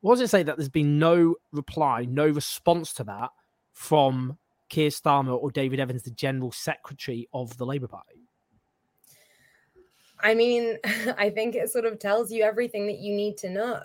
What 0.00 0.14
does 0.14 0.22
it 0.22 0.30
say 0.30 0.42
that 0.42 0.56
there's 0.56 0.68
been 0.68 0.98
no 0.98 1.34
reply, 1.52 2.06
no 2.08 2.26
response 2.26 2.92
to 2.94 3.04
that 3.04 3.30
from 3.72 4.38
Keir 4.70 4.90
Starmer 4.90 5.36
or 5.36 5.50
David 5.50 5.80
Evans, 5.80 6.02
the 6.02 6.10
General 6.10 6.52
Secretary 6.52 7.28
of 7.34 7.56
the 7.58 7.66
Labour 7.66 7.88
Party? 7.88 8.30
I 10.22 10.34
mean, 10.34 10.78
I 11.18 11.30
think 11.30 11.54
it 11.54 11.70
sort 11.70 11.84
of 11.84 11.98
tells 11.98 12.30
you 12.30 12.42
everything 12.42 12.86
that 12.86 12.98
you 12.98 13.14
need 13.14 13.36
to 13.38 13.50
know, 13.50 13.80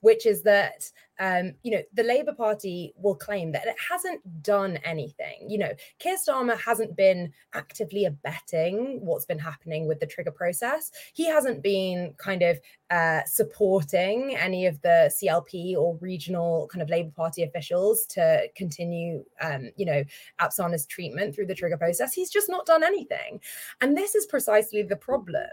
which 0.00 0.26
is 0.26 0.42
that 0.42 0.90
um, 1.18 1.54
you 1.62 1.70
know, 1.70 1.82
the 1.94 2.02
Labour 2.02 2.32
Party 2.32 2.92
will 2.96 3.14
claim 3.14 3.52
that 3.52 3.66
it 3.66 3.76
hasn't 3.90 4.42
done 4.42 4.78
anything. 4.84 5.48
You 5.48 5.58
know, 5.58 5.72
Keir 5.98 6.16
Starmer 6.16 6.58
hasn't 6.58 6.96
been 6.96 7.32
actively 7.54 8.04
abetting 8.04 9.00
what's 9.02 9.24
been 9.24 9.38
happening 9.38 9.86
with 9.86 10.00
the 10.00 10.06
trigger 10.06 10.30
process. 10.30 10.90
He 11.14 11.26
hasn't 11.26 11.62
been 11.62 12.14
kind 12.18 12.42
of 12.42 12.60
uh, 12.90 13.20
supporting 13.26 14.36
any 14.36 14.66
of 14.66 14.80
the 14.82 15.12
CLP 15.20 15.76
or 15.76 15.96
regional 16.00 16.68
kind 16.70 16.82
of 16.82 16.90
Labour 16.90 17.12
Party 17.16 17.42
officials 17.42 18.06
to 18.06 18.48
continue, 18.54 19.24
um, 19.40 19.70
you 19.76 19.86
know, 19.86 20.04
Apsana's 20.40 20.86
treatment 20.86 21.34
through 21.34 21.46
the 21.46 21.54
trigger 21.54 21.78
process. 21.78 22.12
He's 22.12 22.30
just 22.30 22.48
not 22.48 22.66
done 22.66 22.84
anything. 22.84 23.40
And 23.80 23.96
this 23.96 24.14
is 24.14 24.26
precisely 24.26 24.82
the 24.82 24.96
problem. 24.96 25.48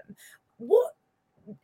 What 0.57 0.93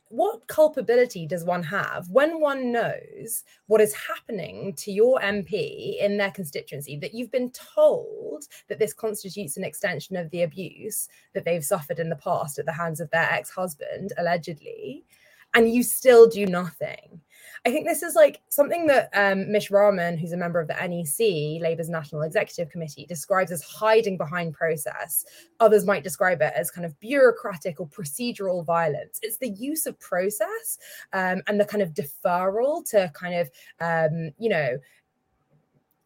what 0.09 0.47
culpability 0.47 1.27
does 1.27 1.43
one 1.43 1.63
have 1.63 2.09
when 2.09 2.39
one 2.39 2.71
knows 2.71 3.43
what 3.67 3.79
is 3.79 3.93
happening 3.93 4.73
to 4.73 4.91
your 4.91 5.19
MP 5.19 5.99
in 5.99 6.17
their 6.17 6.31
constituency, 6.31 6.97
that 6.97 7.13
you've 7.13 7.31
been 7.31 7.51
told 7.51 8.45
that 8.67 8.79
this 8.79 8.93
constitutes 8.93 9.55
an 9.55 9.63
extension 9.63 10.15
of 10.15 10.29
the 10.31 10.41
abuse 10.41 11.09
that 11.33 11.45
they've 11.45 11.63
suffered 11.63 11.99
in 11.99 12.09
the 12.09 12.15
past 12.15 12.57
at 12.57 12.65
the 12.65 12.73
hands 12.73 12.99
of 12.99 13.09
their 13.11 13.31
ex 13.31 13.51
husband, 13.51 14.11
allegedly, 14.17 15.05
and 15.53 15.71
you 15.71 15.83
still 15.83 16.27
do 16.27 16.45
nothing? 16.47 17.21
I 17.65 17.71
think 17.71 17.87
this 17.87 18.03
is 18.03 18.15
like 18.15 18.41
something 18.49 18.87
that 18.87 19.09
um, 19.13 19.51
Mish 19.51 19.69
Rahman, 19.69 20.17
who's 20.17 20.31
a 20.31 20.37
member 20.37 20.59
of 20.59 20.67
the 20.67 20.75
NEC, 20.75 21.61
Labour's 21.61 21.89
National 21.89 22.21
Executive 22.21 22.69
Committee, 22.69 23.05
describes 23.05 23.51
as 23.51 23.61
hiding 23.61 24.17
behind 24.17 24.53
process. 24.53 25.25
Others 25.59 25.85
might 25.85 26.03
describe 26.03 26.41
it 26.41 26.53
as 26.55 26.71
kind 26.71 26.85
of 26.85 26.97
bureaucratic 26.99 27.79
or 27.79 27.87
procedural 27.87 28.65
violence. 28.65 29.19
It's 29.21 29.37
the 29.37 29.49
use 29.49 29.85
of 29.85 29.99
process 29.99 30.77
um, 31.13 31.41
and 31.47 31.59
the 31.59 31.65
kind 31.65 31.83
of 31.83 31.93
deferral 31.93 32.89
to 32.91 33.11
kind 33.13 33.35
of, 33.35 33.49
um, 33.81 34.31
you 34.37 34.49
know, 34.49 34.77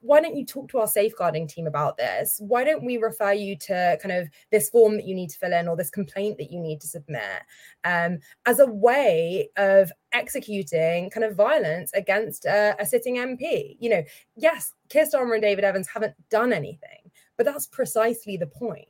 why 0.04 0.20
don't 0.20 0.36
you 0.36 0.46
talk 0.46 0.70
to 0.70 0.80
our 0.80 0.88
safeguarding 0.88 1.48
team 1.48 1.66
about 1.66 1.96
this? 1.96 2.38
Why 2.40 2.66
don't 2.66 2.84
we 2.84 2.98
refer 2.98 3.32
you 3.32 3.56
to 3.60 3.98
kind 4.02 4.12
of 4.12 4.28
this 4.52 4.70
form 4.70 4.98
that 4.98 5.08
you 5.08 5.16
need 5.16 5.30
to 5.30 5.38
fill 5.38 5.54
in 5.54 5.70
or 5.70 5.78
this 5.78 5.90
complaint 5.90 6.38
that 6.40 6.52
you 6.52 6.60
need 6.60 6.82
to 6.82 6.88
submit 6.88 7.42
um, 7.86 8.20
as 8.46 8.60
a 8.60 8.68
way 8.68 9.50
of 9.56 9.94
executing 10.12 11.10
kind 11.10 11.24
of 11.24 11.38
violence 11.38 11.94
against 11.94 12.44
a, 12.46 12.76
a 12.80 12.86
sitting 12.86 13.16
MP? 13.16 13.78
You 13.80 13.90
know, 13.90 14.04
yes, 14.36 14.74
Keir 14.90 15.06
Starmer 15.06 15.36
and 15.36 15.42
David 15.42 15.64
Evans 15.64 15.88
haven't 15.88 16.16
done 16.30 16.52
anything, 16.52 17.10
but 17.38 17.46
that's 17.46 17.68
precisely 17.68 18.36
the 18.36 18.48
point. 18.48 18.88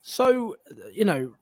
So, 0.00 0.56
you 0.90 1.04
know, 1.04 1.34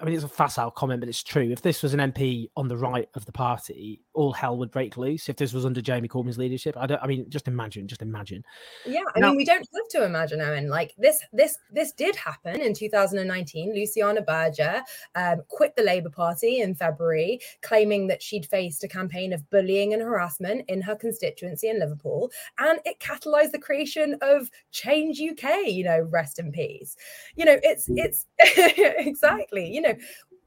I 0.00 0.04
mean, 0.04 0.14
it's 0.14 0.24
a 0.24 0.28
facile 0.28 0.70
comment, 0.70 1.00
but 1.00 1.08
it's 1.08 1.22
true. 1.22 1.50
If 1.50 1.62
this 1.62 1.82
was 1.82 1.94
an 1.94 2.00
MP 2.00 2.48
on 2.56 2.68
the 2.68 2.76
right 2.76 3.08
of 3.14 3.26
the 3.26 3.32
party, 3.32 4.02
all 4.16 4.32
hell 4.32 4.56
would 4.56 4.70
break 4.70 4.96
loose. 4.96 5.28
If 5.28 5.36
this 5.36 5.52
was 5.52 5.64
under 5.64 5.80
Jeremy 5.80 6.08
Corbyn's 6.08 6.38
leadership, 6.38 6.76
I 6.76 6.86
don't. 6.86 7.02
I 7.02 7.06
mean, 7.06 7.28
just 7.28 7.46
imagine, 7.46 7.86
just 7.86 8.02
imagine. 8.02 8.42
Yeah, 8.84 9.02
I 9.14 9.20
now, 9.20 9.28
mean, 9.28 9.36
we 9.36 9.44
don't 9.44 9.68
have 9.74 9.88
to 9.90 10.04
imagine, 10.04 10.40
Owen. 10.40 10.68
Like 10.68 10.94
this, 10.98 11.20
this, 11.32 11.58
this 11.70 11.92
did 11.92 12.16
happen 12.16 12.60
in 12.60 12.74
2019. 12.74 13.74
Luciana 13.74 14.22
Berger 14.22 14.82
um, 15.14 15.42
quit 15.48 15.76
the 15.76 15.82
Labour 15.82 16.10
Party 16.10 16.60
in 16.60 16.74
February, 16.74 17.40
claiming 17.62 18.06
that 18.08 18.22
she'd 18.22 18.46
faced 18.46 18.82
a 18.82 18.88
campaign 18.88 19.32
of 19.32 19.48
bullying 19.50 19.92
and 19.92 20.02
harassment 20.02 20.64
in 20.68 20.80
her 20.82 20.96
constituency 20.96 21.68
in 21.68 21.78
Liverpool, 21.78 22.32
and 22.58 22.80
it 22.84 22.98
catalyzed 22.98 23.52
the 23.52 23.58
creation 23.58 24.16
of 24.22 24.50
Change 24.72 25.20
UK. 25.20 25.66
You 25.66 25.84
know, 25.84 26.00
rest 26.10 26.38
in 26.38 26.50
peace. 26.50 26.96
You 27.36 27.44
know, 27.44 27.58
it's 27.62 27.88
it's 27.88 28.26
exactly 28.38 29.76
you 29.76 29.80
know, 29.80 29.94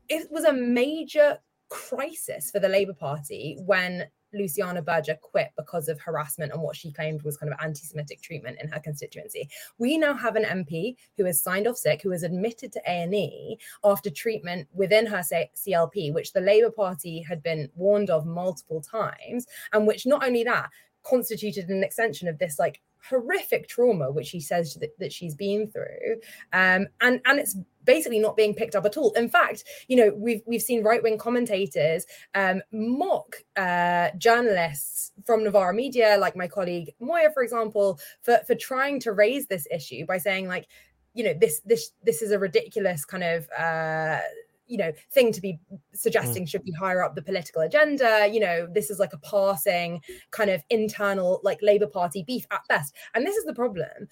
it 0.07 0.31
was 0.31 0.43
a 0.43 0.53
major 0.53 1.37
crisis 1.69 2.51
for 2.51 2.59
the 2.59 2.69
Labour 2.69 2.93
Party 2.93 3.57
when 3.65 4.07
Luciana 4.33 4.81
Berger 4.81 5.15
quit 5.15 5.51
because 5.57 5.87
of 5.87 5.99
harassment 5.99 6.51
and 6.51 6.61
what 6.61 6.75
she 6.75 6.91
claimed 6.91 7.23
was 7.23 7.37
kind 7.37 7.51
of 7.51 7.59
anti 7.61 7.81
Semitic 7.81 8.21
treatment 8.21 8.57
in 8.61 8.67
her 8.69 8.79
constituency. 8.79 9.49
We 9.77 9.97
now 9.97 10.13
have 10.13 10.35
an 10.35 10.43
MP 10.43 10.95
who 11.17 11.25
has 11.25 11.41
signed 11.41 11.67
off 11.67 11.77
sick, 11.77 12.01
who 12.01 12.11
has 12.11 12.23
admitted 12.23 12.71
to 12.73 12.81
A&E 12.87 13.57
after 13.83 14.09
treatment 14.09 14.67
within 14.73 15.05
her 15.07 15.23
CLP, 15.23 16.13
which 16.13 16.33
the 16.33 16.41
Labour 16.41 16.71
Party 16.71 17.21
had 17.21 17.41
been 17.41 17.69
warned 17.75 18.09
of 18.09 18.25
multiple 18.25 18.81
times, 18.81 19.47
and 19.73 19.87
which 19.87 20.05
not 20.05 20.25
only 20.25 20.43
that, 20.43 20.69
constituted 21.03 21.69
an 21.69 21.83
extension 21.83 22.27
of 22.27 22.37
this 22.37 22.59
like 22.59 22.81
horrific 23.07 23.67
trauma 23.67 24.11
which 24.11 24.27
she 24.27 24.39
says 24.39 24.75
that, 24.75 24.97
that 24.99 25.13
she's 25.13 25.35
been 25.35 25.69
through 25.69 26.15
um, 26.53 26.87
and 27.01 27.21
and 27.25 27.39
it's 27.39 27.55
basically 27.85 28.19
not 28.19 28.37
being 28.37 28.53
picked 28.53 28.75
up 28.75 28.85
at 28.85 28.97
all. 28.97 29.11
In 29.13 29.29
fact 29.29 29.63
you 29.87 29.95
know 29.95 30.13
we've 30.15 30.41
we've 30.45 30.61
seen 30.61 30.83
right-wing 30.83 31.17
commentators 31.17 32.05
um, 32.35 32.61
mock 32.71 33.37
uh, 33.55 34.09
journalists 34.17 35.11
from 35.25 35.43
novara 35.43 35.73
media 35.73 36.17
like 36.19 36.35
my 36.35 36.47
colleague 36.47 36.91
moya 36.99 37.29
for 37.33 37.43
example 37.43 37.99
for 38.21 38.39
for 38.45 38.55
trying 38.55 38.99
to 38.99 39.11
raise 39.11 39.47
this 39.47 39.67
issue 39.71 40.05
by 40.05 40.17
saying 40.17 40.47
like 40.47 40.67
you 41.13 41.23
know 41.23 41.33
this 41.33 41.61
this 41.65 41.91
this 42.03 42.21
is 42.21 42.31
a 42.31 42.39
ridiculous 42.39 43.05
kind 43.05 43.23
of 43.23 43.49
uh 43.57 44.19
you 44.69 44.77
know 44.77 44.91
thing 45.11 45.31
to 45.33 45.41
be 45.41 45.59
suggesting 45.93 46.43
mm. 46.43 46.49
should 46.49 46.63
be 46.63 46.71
higher 46.71 47.03
up 47.03 47.15
the 47.15 47.21
political 47.21 47.61
agenda 47.61 48.29
you 48.31 48.39
know 48.39 48.67
this 48.71 48.89
is 48.89 48.99
like 48.99 49.13
a 49.13 49.17
passing 49.17 50.01
kind 50.31 50.49
of 50.49 50.63
internal 50.69 51.41
like 51.43 51.59
labor 51.61 51.87
party 51.87 52.23
beef 52.23 52.45
at 52.51 52.61
best 52.69 52.95
and 53.15 53.25
this 53.25 53.35
is 53.35 53.45
the 53.45 53.53
problem 53.53 54.07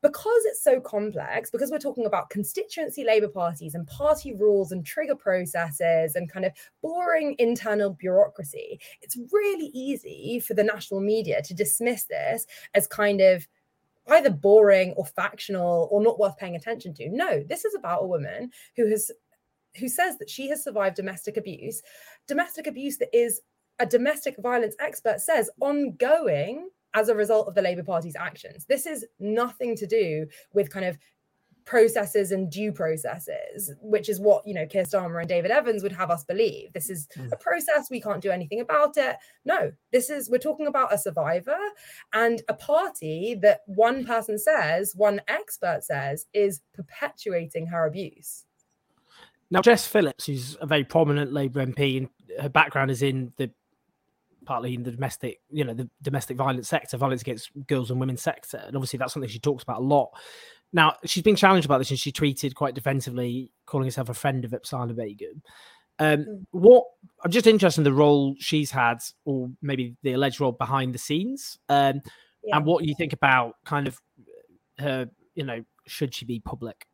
because 0.00 0.44
it's 0.44 0.62
so 0.62 0.80
complex 0.80 1.50
because 1.50 1.72
we're 1.72 1.78
talking 1.78 2.06
about 2.06 2.30
constituency 2.30 3.04
labor 3.04 3.28
parties 3.28 3.74
and 3.74 3.86
party 3.88 4.32
rules 4.32 4.70
and 4.72 4.86
trigger 4.86 5.16
processes 5.16 6.14
and 6.14 6.30
kind 6.30 6.44
of 6.44 6.52
boring 6.82 7.34
internal 7.38 7.90
bureaucracy 7.90 8.80
it's 9.02 9.18
really 9.32 9.70
easy 9.74 10.40
for 10.40 10.54
the 10.54 10.64
national 10.64 11.00
media 11.00 11.42
to 11.42 11.52
dismiss 11.52 12.04
this 12.04 12.46
as 12.74 12.86
kind 12.86 13.20
of 13.20 13.46
either 14.10 14.30
boring 14.30 14.92
or 14.92 15.04
factional 15.04 15.88
or 15.90 16.02
not 16.02 16.18
worth 16.18 16.36
paying 16.36 16.56
attention 16.56 16.94
to. 16.94 17.08
No, 17.10 17.42
this 17.42 17.64
is 17.64 17.74
about 17.74 18.04
a 18.04 18.06
woman 18.06 18.50
who 18.76 18.88
has 18.88 19.10
who 19.78 19.88
says 19.88 20.18
that 20.18 20.30
she 20.30 20.48
has 20.48 20.64
survived 20.64 20.96
domestic 20.96 21.36
abuse, 21.36 21.82
domestic 22.26 22.66
abuse 22.66 22.98
that 22.98 23.14
is 23.16 23.40
a 23.78 23.86
domestic 23.86 24.36
violence 24.38 24.74
expert 24.80 25.20
says 25.20 25.50
ongoing 25.60 26.68
as 26.94 27.08
a 27.08 27.14
result 27.14 27.48
of 27.48 27.54
the 27.54 27.62
Labour 27.62 27.84
Party's 27.84 28.16
actions. 28.16 28.64
This 28.66 28.86
is 28.86 29.06
nothing 29.20 29.76
to 29.76 29.86
do 29.86 30.26
with 30.52 30.70
kind 30.70 30.84
of 30.84 30.98
processes 31.68 32.32
and 32.32 32.50
due 32.50 32.72
processes, 32.72 33.70
which 33.82 34.08
is 34.08 34.18
what 34.18 34.42
you 34.46 34.54
know 34.54 34.66
Keir 34.66 34.84
Starmer 34.84 35.20
and 35.20 35.28
David 35.28 35.50
Evans 35.50 35.82
would 35.82 35.92
have 35.92 36.10
us 36.10 36.24
believe. 36.24 36.72
This 36.72 36.88
is 36.88 37.06
mm. 37.14 37.30
a 37.30 37.36
process; 37.36 37.90
we 37.90 38.00
can't 38.00 38.22
do 38.22 38.30
anything 38.30 38.60
about 38.60 38.96
it. 38.96 39.16
No, 39.44 39.72
this 39.92 40.08
is 40.08 40.30
we're 40.30 40.38
talking 40.38 40.66
about 40.66 40.94
a 40.94 40.98
survivor 40.98 41.58
and 42.14 42.40
a 42.48 42.54
party 42.54 43.38
that 43.42 43.60
one 43.66 44.06
person 44.06 44.38
says, 44.38 44.94
one 44.96 45.20
expert 45.28 45.84
says, 45.84 46.24
is 46.32 46.62
perpetuating 46.72 47.66
her 47.66 47.86
abuse. 47.86 48.46
Now, 49.50 49.62
Jess 49.62 49.86
Phillips, 49.86 50.26
who's 50.26 50.56
a 50.60 50.66
very 50.66 50.84
prominent 50.84 51.32
Labour 51.32 51.64
MP, 51.64 51.96
and 51.98 52.08
her 52.40 52.48
background 52.48 52.90
is 52.90 53.02
in 53.02 53.32
the 53.36 53.50
partly 54.44 54.74
in 54.74 54.82
the 54.82 54.90
domestic, 54.90 55.40
you 55.50 55.62
know, 55.62 55.74
the 55.74 55.88
domestic 56.00 56.36
violence 56.36 56.68
sector, 56.68 56.96
violence 56.96 57.20
against 57.20 57.50
girls 57.66 57.90
and 57.90 58.00
women 58.00 58.16
sector, 58.16 58.62
and 58.66 58.74
obviously 58.74 58.98
that's 58.98 59.12
something 59.12 59.28
she 59.28 59.38
talks 59.38 59.62
about 59.62 59.80
a 59.80 59.84
lot. 59.84 60.10
Now, 60.72 60.94
she's 61.04 61.22
been 61.22 61.36
challenged 61.36 61.66
about 61.66 61.78
this, 61.78 61.90
and 61.90 61.98
she 61.98 62.12
tweeted 62.12 62.54
quite 62.54 62.74
defensively, 62.74 63.50
calling 63.66 63.86
herself 63.86 64.08
a 64.08 64.14
friend 64.14 64.44
of 64.44 64.52
Apsana 64.52 64.94
Begum. 64.96 65.42
Um, 65.98 66.18
mm. 66.18 66.46
What 66.50 66.84
I'm 67.24 67.30
just 67.30 67.46
interested 67.46 67.80
in 67.80 67.84
the 67.84 67.92
role 67.92 68.36
she's 68.38 68.70
had, 68.70 68.98
or 69.24 69.50
maybe 69.62 69.96
the 70.02 70.12
alleged 70.12 70.40
role 70.40 70.52
behind 70.52 70.94
the 70.94 70.98
scenes, 70.98 71.58
um, 71.68 72.00
yeah. 72.42 72.56
and 72.56 72.66
what 72.66 72.84
you 72.84 72.94
think 72.96 73.12
about 73.12 73.54
kind 73.64 73.86
of 73.86 73.98
her, 74.78 75.08
you 75.34 75.44
know, 75.44 75.64
should 75.86 76.14
she 76.14 76.24
be 76.24 76.40
public? 76.40 76.86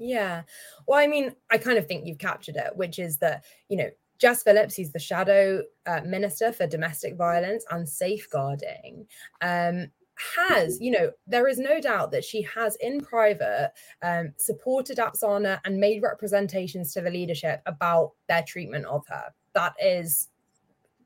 Yeah. 0.00 0.42
Well, 0.88 0.98
I 0.98 1.06
mean, 1.06 1.34
I 1.50 1.58
kind 1.58 1.78
of 1.78 1.86
think 1.86 2.06
you've 2.06 2.18
captured 2.18 2.56
it, 2.56 2.74
which 2.74 2.98
is 2.98 3.18
that, 3.18 3.44
you 3.68 3.76
know, 3.76 3.90
Jess 4.18 4.42
Phillips, 4.42 4.74
he's 4.74 4.92
the 4.92 4.98
shadow 4.98 5.62
uh, 5.86 6.00
minister 6.04 6.52
for 6.52 6.66
domestic 6.66 7.16
violence 7.16 7.64
and 7.70 7.88
safeguarding, 7.88 9.06
um, 9.42 9.88
has, 10.36 10.80
you 10.80 10.90
know, 10.90 11.10
there 11.26 11.48
is 11.48 11.58
no 11.58 11.80
doubt 11.80 12.12
that 12.12 12.24
she 12.24 12.42
has 12.42 12.76
in 12.76 13.00
private 13.00 13.72
um, 14.02 14.32
supported 14.38 14.98
Apsana 14.98 15.60
and 15.64 15.78
made 15.78 16.02
representations 16.02 16.92
to 16.94 17.02
the 17.02 17.10
leadership 17.10 17.62
about 17.66 18.12
their 18.28 18.42
treatment 18.42 18.86
of 18.86 19.06
her. 19.08 19.24
That 19.54 19.74
is 19.82 20.28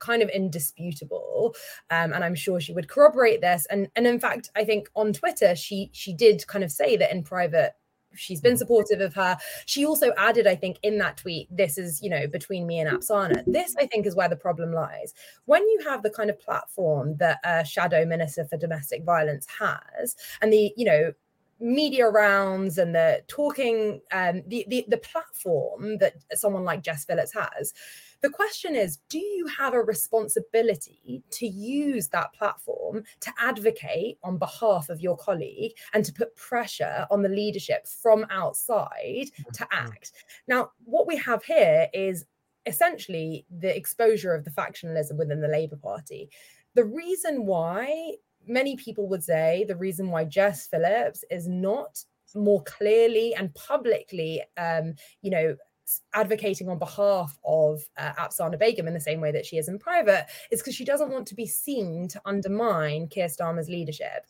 kind 0.00 0.22
of 0.22 0.28
indisputable 0.28 1.54
um, 1.90 2.12
and 2.12 2.24
i'm 2.24 2.35
sure 2.35 2.61
she 2.61 2.74
would 2.74 2.88
corroborate 2.88 3.40
this 3.40 3.64
and 3.70 3.88
and 3.96 4.07
in 4.07 4.18
fact 4.18 4.50
i 4.54 4.62
think 4.62 4.90
on 4.96 5.12
twitter 5.14 5.54
she 5.54 5.88
she 5.92 6.12
did 6.12 6.46
kind 6.46 6.64
of 6.64 6.70
say 6.70 6.96
that 6.96 7.12
in 7.12 7.22
private 7.22 7.72
she's 8.16 8.40
been 8.40 8.57
supportive 8.57 9.00
of 9.00 9.14
her. 9.14 9.37
She 9.66 9.85
also 9.85 10.12
added, 10.16 10.46
I 10.46 10.57
think, 10.57 10.79
in 10.83 10.98
that 10.98 11.16
tweet, 11.16 11.48
this 11.50 11.79
is, 11.79 12.03
you 12.03 12.11
know, 12.11 12.27
between 12.27 12.66
me 12.66 12.79
and 12.81 12.90
Apsana. 12.90 13.42
This, 13.46 13.74
I 13.79 13.87
think, 13.87 14.07
is 14.07 14.14
where 14.14 14.29
the 14.29 14.37
problem 14.37 14.72
lies. 14.72 15.14
When 15.46 15.62
you 15.68 15.81
have 15.85 16.03
the 16.03 16.11
kind 16.11 16.31
of 16.31 16.40
platform 16.40 17.16
that 17.18 17.38
a 17.44 17.64
shadow 17.64 18.05
minister 18.05 18.44
for 18.44 18.57
domestic 18.57 19.05
violence 19.05 19.46
has, 19.59 20.16
and 20.40 20.53
the, 20.53 20.72
you 20.77 20.85
know, 20.85 21.12
media 21.61 22.09
rounds 22.09 22.79
and 22.79 22.94
the 22.94 23.22
talking 23.29 24.00
um 24.12 24.42
the, 24.48 24.66
the 24.68 24.85
the 24.88 24.98
platform 24.98 25.98
that 25.98 26.14
someone 26.33 26.64
like 26.64 26.83
Jess 26.83 27.05
Phillips 27.05 27.33
has 27.33 27.72
the 28.24 28.30
question 28.30 28.74
is 28.74 29.00
do 29.10 29.18
you 29.18 29.46
have 29.58 29.74
a 29.74 29.82
responsibility 29.82 31.22
to 31.30 31.46
use 31.46 32.08
that 32.08 32.32
platform 32.32 33.04
to 33.20 33.30
advocate 33.38 34.16
on 34.24 34.38
behalf 34.38 34.88
of 34.88 35.02
your 35.02 35.14
colleague 35.18 35.72
and 35.92 36.06
to 36.06 36.12
put 36.14 36.34
pressure 36.34 37.06
on 37.10 37.20
the 37.20 37.28
leadership 37.28 37.87
from 37.87 38.24
outside 38.30 39.26
to 39.52 39.64
mm-hmm. 39.64 39.87
act? 39.88 40.12
Now, 40.48 40.70
what 40.87 41.06
we 41.06 41.18
have 41.18 41.44
here 41.44 41.87
is 41.92 42.24
essentially 42.64 43.44
the 43.50 43.76
exposure 43.76 44.34
of 44.34 44.44
the 44.44 44.50
factionalism 44.50 45.18
within 45.18 45.42
the 45.42 45.48
Labour 45.48 45.76
Party. 45.76 46.30
The 46.72 46.87
reason 46.87 47.44
why 47.44 48.14
many 48.46 48.74
people 48.76 49.06
would 49.08 49.22
say 49.22 49.66
the 49.68 49.76
reason 49.76 50.10
why 50.10 50.24
Jess 50.24 50.66
Phillips 50.66 51.24
is 51.30 51.46
not 51.46 52.02
more 52.34 52.62
clearly 52.62 53.34
and 53.34 53.54
publicly, 53.54 54.42
um, 54.56 54.94
you 55.20 55.30
know, 55.30 55.56
advocating 56.12 56.68
on 56.68 56.79
behalf 56.79 57.38
of 57.44 57.83
uh, 57.97 58.12
Apsana 58.14 58.59
Begum 58.59 58.88
in 58.88 58.94
the 58.94 59.01
same 59.01 59.20
way 59.20 59.33
that 59.33 59.47
she 59.47 59.59
is 59.59 59.68
in 59.68 59.79
private 59.79 60.27
is 60.51 60.61
because 60.61 60.75
she 60.75 60.85
doesn't 60.85 61.11
want 61.11 61.27
to 61.29 61.35
be 61.35 61.47
seen 61.47 62.09
to 62.09 62.20
undermine 62.25 63.09
Keir 63.09 63.29
Starmer's 63.29 63.68
leadership. 63.68 64.27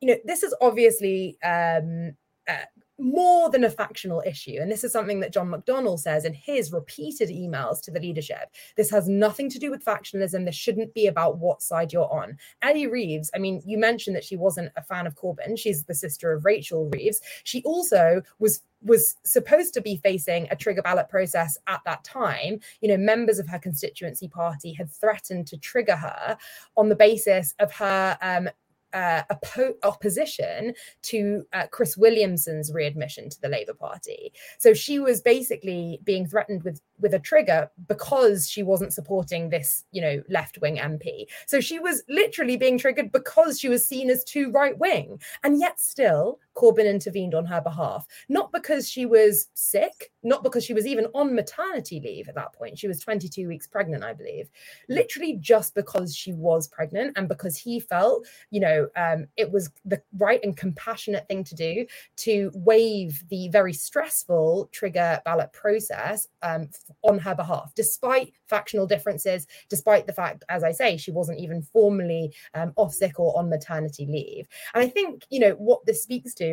You 0.00 0.08
know, 0.08 0.16
this 0.24 0.42
is 0.42 0.54
obviously 0.60 1.38
um, 1.44 2.16
uh, 2.48 2.64
more 2.98 3.50
than 3.50 3.64
a 3.64 3.70
factional 3.70 4.22
issue. 4.26 4.58
And 4.60 4.70
this 4.70 4.84
is 4.84 4.92
something 4.92 5.20
that 5.20 5.32
John 5.32 5.48
McDonnell 5.48 5.98
says 5.98 6.24
in 6.24 6.34
his 6.34 6.72
repeated 6.72 7.28
emails 7.28 7.80
to 7.82 7.90
the 7.90 8.00
leadership. 8.00 8.50
This 8.76 8.90
has 8.90 9.08
nothing 9.08 9.48
to 9.50 9.58
do 9.58 9.70
with 9.70 9.84
factionalism. 9.84 10.44
This 10.44 10.54
shouldn't 10.54 10.94
be 10.94 11.06
about 11.06 11.38
what 11.38 11.62
side 11.62 11.92
you're 11.92 12.12
on. 12.12 12.36
Ellie 12.62 12.86
Reeves, 12.86 13.30
I 13.34 13.38
mean, 13.38 13.62
you 13.64 13.78
mentioned 13.78 14.16
that 14.16 14.24
she 14.24 14.36
wasn't 14.36 14.72
a 14.76 14.82
fan 14.82 15.06
of 15.06 15.14
Corbyn. 15.14 15.58
She's 15.58 15.84
the 15.84 15.94
sister 15.94 16.32
of 16.32 16.44
Rachel 16.44 16.88
Reeves. 16.88 17.20
She 17.44 17.62
also 17.62 18.22
was 18.38 18.62
was 18.80 19.16
supposed 19.24 19.74
to 19.74 19.80
be 19.80 19.96
facing 19.96 20.46
a 20.50 20.56
trigger 20.56 20.82
ballot 20.82 21.08
process 21.08 21.58
at 21.66 21.80
that 21.84 22.04
time. 22.04 22.60
You 22.80 22.88
know, 22.88 22.96
members 22.96 23.40
of 23.40 23.48
her 23.48 23.58
constituency 23.58 24.28
party 24.28 24.72
had 24.72 24.90
threatened 24.90 25.48
to 25.48 25.56
trigger 25.56 25.96
her 25.96 26.38
on 26.76 26.88
the 26.88 26.94
basis 26.94 27.54
of 27.58 27.72
her 27.72 28.16
um, 28.22 28.48
uh, 28.92 29.22
oppo- 29.30 29.74
opposition 29.82 30.74
to 31.02 31.44
uh, 31.52 31.66
Chris 31.70 31.96
Williamson's 31.96 32.72
readmission 32.72 33.28
to 33.30 33.40
the 33.40 33.48
Labour 33.48 33.74
Party. 33.74 34.32
So 34.58 34.74
she 34.74 34.98
was 34.98 35.20
basically 35.20 36.00
being 36.04 36.26
threatened 36.26 36.62
with 36.62 36.80
with 37.00 37.14
a 37.14 37.18
trigger 37.18 37.70
because 37.86 38.48
she 38.48 38.62
wasn't 38.62 38.92
supporting 38.92 39.50
this, 39.50 39.84
you 39.92 40.00
know, 40.00 40.22
left 40.28 40.58
wing 40.60 40.76
MP. 40.76 41.26
So 41.46 41.60
she 41.60 41.78
was 41.78 42.02
literally 42.08 42.56
being 42.56 42.76
triggered 42.76 43.12
because 43.12 43.60
she 43.60 43.68
was 43.68 43.86
seen 43.86 44.10
as 44.10 44.24
too 44.24 44.50
right 44.50 44.76
wing, 44.76 45.20
and 45.44 45.60
yet 45.60 45.78
still 45.78 46.40
Corbyn 46.58 46.90
intervened 46.90 47.34
on 47.34 47.46
her 47.46 47.60
behalf, 47.60 48.04
not 48.28 48.50
because 48.52 48.88
she 48.88 49.06
was 49.06 49.48
sick, 49.54 50.10
not 50.24 50.42
because 50.42 50.64
she 50.64 50.74
was 50.74 50.86
even 50.86 51.06
on 51.14 51.34
maternity 51.34 52.00
leave 52.04 52.28
at 52.28 52.34
that 52.34 52.52
point. 52.52 52.78
She 52.78 52.88
was 52.88 52.98
22 52.98 53.46
weeks 53.46 53.68
pregnant, 53.68 54.02
I 54.02 54.12
believe, 54.12 54.50
literally 54.88 55.36
just 55.40 55.76
because 55.76 56.16
she 56.16 56.32
was 56.32 56.66
pregnant 56.66 57.16
and 57.16 57.28
because 57.28 57.56
he 57.56 57.78
felt, 57.78 58.26
you 58.50 58.58
know, 58.58 58.88
um, 58.96 59.28
it 59.36 59.50
was 59.50 59.70
the 59.84 60.02
right 60.18 60.40
and 60.42 60.56
compassionate 60.56 61.28
thing 61.28 61.44
to 61.44 61.54
do 61.54 61.86
to 62.16 62.50
waive 62.54 63.22
the 63.28 63.48
very 63.50 63.72
stressful 63.72 64.68
trigger 64.72 65.20
ballot 65.24 65.52
process 65.52 66.26
um, 66.42 66.68
on 67.02 67.18
her 67.18 67.36
behalf, 67.36 67.72
despite 67.76 68.32
factional 68.48 68.86
differences, 68.86 69.46
despite 69.68 70.06
the 70.06 70.12
fact, 70.12 70.42
as 70.48 70.64
I 70.64 70.72
say, 70.72 70.96
she 70.96 71.12
wasn't 71.12 71.38
even 71.38 71.62
formally 71.62 72.34
um, 72.54 72.72
off 72.76 72.92
sick 72.92 73.20
or 73.20 73.38
on 73.38 73.48
maternity 73.48 74.06
leave. 74.06 74.48
And 74.74 74.82
I 74.82 74.88
think, 74.88 75.24
you 75.30 75.38
know, 75.38 75.52
what 75.52 75.86
this 75.86 76.02
speaks 76.02 76.34
to 76.34 76.47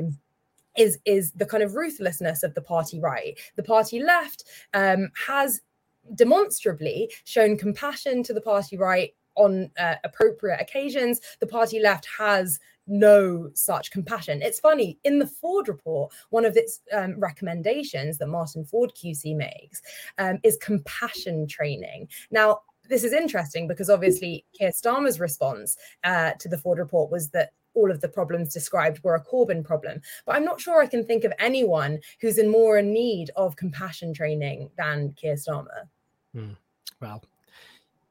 is 0.78 1.00
is 1.06 1.32
the 1.32 1.46
kind 1.46 1.64
of 1.64 1.76
ruthlessness 1.76 2.44
of 2.44 2.54
the 2.54 2.62
party 2.62 3.00
right 3.00 3.40
the 3.56 3.64
party 3.64 4.02
left 4.02 4.44
um, 4.74 5.10
has 5.28 5.62
demonstrably 6.14 7.12
shown 7.24 7.58
compassion 7.58 8.22
to 8.24 8.34
the 8.34 8.42
party 8.42 8.78
right 8.78 9.14
on 9.36 9.70
uh, 9.78 9.96
appropriate 10.04 10.62
occasions. 10.62 11.22
The 11.40 11.48
party 11.48 11.80
left 11.80 12.08
has 12.18 12.60
no 12.88 13.50
such 13.54 13.92
compassion. 13.92 14.42
It's 14.42 14.60
funny, 14.60 15.00
in 15.04 15.20
the 15.20 15.28
Ford 15.28 15.68
report, 15.68 16.14
one 16.30 16.46
of 16.46 16.56
its 16.56 16.82
um, 16.94 17.20
recommendations 17.20 18.18
that 18.20 18.28
Martin 18.28 18.64
Ford 18.64 18.92
QC 18.96 19.36
makes 19.36 19.82
um, 20.18 20.40
is 20.44 20.58
compassion 20.58 21.48
training. 21.48 22.08
Now, 22.32 22.60
this 22.88 23.04
is 23.04 23.14
interesting 23.14 23.68
because 23.68 23.90
obviously 23.90 24.46
Keir 24.54 24.70
Starmer's 24.70 25.20
response 25.20 25.76
uh, 26.04 26.34
to 26.40 26.48
the 26.48 26.58
Ford 26.58 26.78
report 26.78 27.12
was 27.12 27.30
that 27.30 27.52
all 27.76 27.92
of 27.92 28.02
the 28.02 28.10
problems 28.10 28.54
described 28.54 29.04
were 29.04 29.16
a 29.16 29.24
Corbyn 29.24 29.64
problem. 29.64 30.02
But 30.26 30.36
I'm 30.36 30.46
not 30.46 30.60
sure 30.60 30.82
I 30.82 30.88
can 30.88 31.06
think 31.06 31.24
of 31.24 31.34
anyone 31.40 32.00
who's 32.20 32.38
in 32.38 32.50
more 32.50 32.78
in 32.78 32.94
need 32.94 33.30
of 33.36 33.56
compassion 33.56 34.14
training 34.14 34.70
than 34.78 35.14
Keir 35.14 35.36
Starmer. 35.36 35.88
Hmm. 36.34 36.54
Well, 37.02 37.24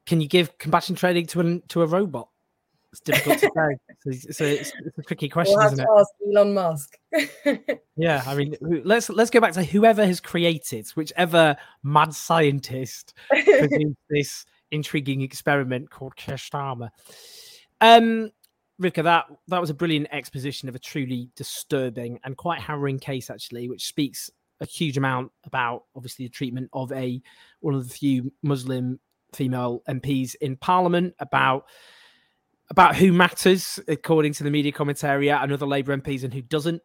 can 0.05 0.21
you 0.21 0.27
give 0.27 0.57
compassion 0.57 0.95
training 0.95 1.27
to 1.27 1.41
a 1.41 1.59
to 1.59 1.81
a 1.81 1.87
robot? 1.87 2.29
It's 2.91 3.01
difficult 3.01 3.39
to 3.39 3.51
say. 3.53 3.77
It's, 4.07 4.39
a, 4.39 4.59
it's, 4.59 4.71
a 4.99 5.01
tricky 5.01 5.27
question, 5.27 5.57
we'll 5.57 5.65
isn't 5.65 5.79
it? 5.79 5.87
Ask 5.97 6.09
Elon 6.29 6.53
Musk. 6.53 6.95
yeah, 7.95 8.21
I 8.27 8.35
mean, 8.35 8.55
let's 8.61 9.09
let's 9.09 9.31
go 9.31 9.39
back 9.39 9.53
to 9.53 9.63
whoever 9.63 10.05
has 10.05 10.19
created, 10.19 10.87
whichever 10.89 11.57
mad 11.81 12.13
scientist 12.13 13.15
produced 13.29 13.97
this 14.11 14.45
intriguing 14.69 15.21
experiment 15.21 15.89
called 15.89 16.15
Keir 16.15 16.35
Starmer. 16.35 16.89
Um, 17.81 18.29
Rivkah, 18.81 19.03
that 19.03 19.25
that 19.47 19.61
was 19.61 19.69
a 19.69 19.73
brilliant 19.73 20.07
exposition 20.11 20.67
of 20.67 20.75
a 20.75 20.79
truly 20.79 21.29
disturbing 21.35 22.19
and 22.23 22.35
quite 22.35 22.59
harrowing 22.59 22.99
case, 22.99 23.29
actually, 23.29 23.69
which 23.69 23.85
speaks 23.85 24.29
a 24.61 24.65
huge 24.65 24.97
amount 24.97 25.31
about 25.45 25.83
obviously 25.95 26.25
the 26.25 26.31
treatment 26.31 26.69
of 26.73 26.91
a 26.91 27.21
one 27.61 27.75
of 27.75 27.87
the 27.87 27.93
few 27.93 28.31
Muslim 28.43 28.99
female 29.33 29.81
MPs 29.89 30.35
in 30.41 30.57
Parliament, 30.57 31.13
about 31.19 31.65
about 32.69 32.95
who 32.95 33.13
matters 33.13 33.79
according 33.87 34.33
to 34.33 34.43
the 34.43 34.51
media 34.51 34.71
commentariat 34.71 35.41
and 35.41 35.51
other 35.51 35.67
Labour 35.67 35.95
MPs 35.95 36.23
and 36.23 36.33
who 36.33 36.41
doesn't. 36.41 36.81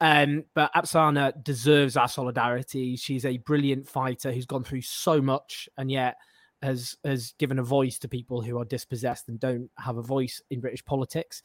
Um, 0.00 0.44
but 0.54 0.72
Apsana 0.74 1.42
deserves 1.42 1.96
our 1.96 2.08
solidarity. 2.08 2.96
She's 2.96 3.24
a 3.24 3.38
brilliant 3.38 3.88
fighter 3.88 4.32
who's 4.32 4.46
gone 4.46 4.64
through 4.64 4.82
so 4.82 5.22
much 5.22 5.68
and 5.78 5.90
yet 5.90 6.16
has 6.64 6.96
has 7.04 7.34
given 7.38 7.58
a 7.58 7.62
voice 7.62 7.98
to 8.00 8.08
people 8.08 8.42
who 8.42 8.58
are 8.58 8.64
dispossessed 8.64 9.28
and 9.28 9.38
don't 9.38 9.70
have 9.78 9.96
a 9.96 10.02
voice 10.02 10.42
in 10.50 10.60
British 10.60 10.84
politics. 10.84 11.42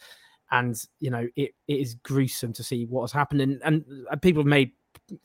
And 0.51 0.75
you 0.99 1.11
know, 1.11 1.27
it, 1.35 1.51
it 1.67 1.79
is 1.79 1.95
gruesome 1.95 2.53
to 2.53 2.63
see 2.63 2.85
what 2.85 3.01
has 3.01 3.11
happened. 3.11 3.41
And, 3.41 3.61
and 3.63 3.85
uh, 4.09 4.15
people 4.15 4.41
have 4.41 4.47
made 4.47 4.71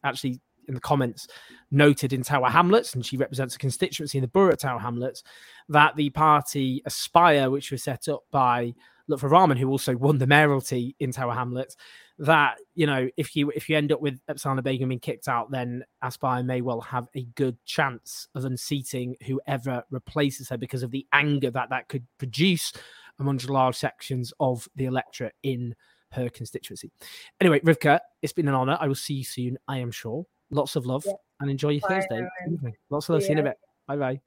actually 0.02 0.40
in 0.68 0.74
the 0.74 0.80
comments 0.80 1.28
noted 1.70 2.12
in 2.12 2.22
Tower 2.22 2.48
Hamlets, 2.48 2.94
and 2.94 3.04
she 3.04 3.16
represents 3.16 3.54
a 3.54 3.58
constituency 3.58 4.18
in 4.18 4.22
the 4.22 4.28
borough 4.28 4.52
of 4.52 4.58
Tower 4.58 4.80
Hamlets, 4.80 5.22
that 5.68 5.96
the 5.96 6.10
party 6.10 6.82
Aspire, 6.84 7.50
which 7.50 7.70
was 7.70 7.82
set 7.82 8.08
up 8.08 8.24
by 8.30 8.74
Lutfur 9.08 9.30
Rahman, 9.30 9.58
who 9.58 9.68
also 9.68 9.96
won 9.96 10.18
the 10.18 10.26
mayoralty 10.26 10.96
in 11.00 11.12
Tower 11.12 11.34
Hamlets, 11.34 11.76
that 12.18 12.58
you 12.74 12.86
know 12.86 13.08
if 13.16 13.34
you 13.34 13.50
if 13.50 13.68
you 13.68 13.76
end 13.76 13.90
up 13.90 14.00
with 14.00 14.20
Apsana 14.30 14.62
Begum 14.62 14.90
being 14.90 15.00
kicked 15.00 15.28
out, 15.28 15.50
then 15.50 15.84
Aspire 16.02 16.42
may 16.42 16.60
well 16.60 16.80
have 16.80 17.08
a 17.14 17.24
good 17.34 17.56
chance 17.64 18.28
of 18.34 18.44
unseating 18.44 19.16
whoever 19.26 19.84
replaces 19.90 20.48
her 20.48 20.56
because 20.56 20.82
of 20.82 20.90
the 20.90 21.06
anger 21.12 21.50
that 21.50 21.70
that 21.70 21.88
could 21.88 22.06
produce 22.18 22.72
amongst 23.18 23.50
large 23.50 23.76
sections 23.76 24.32
of 24.40 24.68
the 24.76 24.84
electorate 24.84 25.34
in 25.42 25.74
her 26.12 26.28
constituency. 26.28 26.92
Anyway, 27.40 27.60
Rivkah, 27.60 27.98
it's 28.22 28.32
been 28.32 28.48
an 28.48 28.54
honor. 28.54 28.78
I 28.80 28.86
will 28.86 28.94
see 28.94 29.14
you 29.14 29.24
soon, 29.24 29.58
I 29.66 29.78
am 29.78 29.90
sure. 29.90 30.24
Lots 30.50 30.76
of 30.76 30.86
love 30.86 31.04
yeah. 31.06 31.14
and 31.40 31.50
enjoy 31.50 31.70
your 31.70 31.80
Bye, 31.80 32.00
Thursday 32.00 32.28
evening. 32.50 32.74
Lots 32.90 33.08
of 33.08 33.14
love. 33.14 33.22
See 33.22 33.28
you 33.28 33.32
in 33.32 33.38
a 33.40 33.42
bit. 33.42 33.58
Bye 33.88 33.96
bye. 33.96 34.20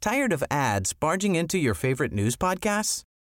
Tired 0.00 0.32
of 0.32 0.42
ads 0.50 0.92
barging 0.92 1.36
into 1.36 1.58
your 1.58 1.74
favorite 1.74 2.12
news 2.12 2.36
podcasts? 2.36 3.04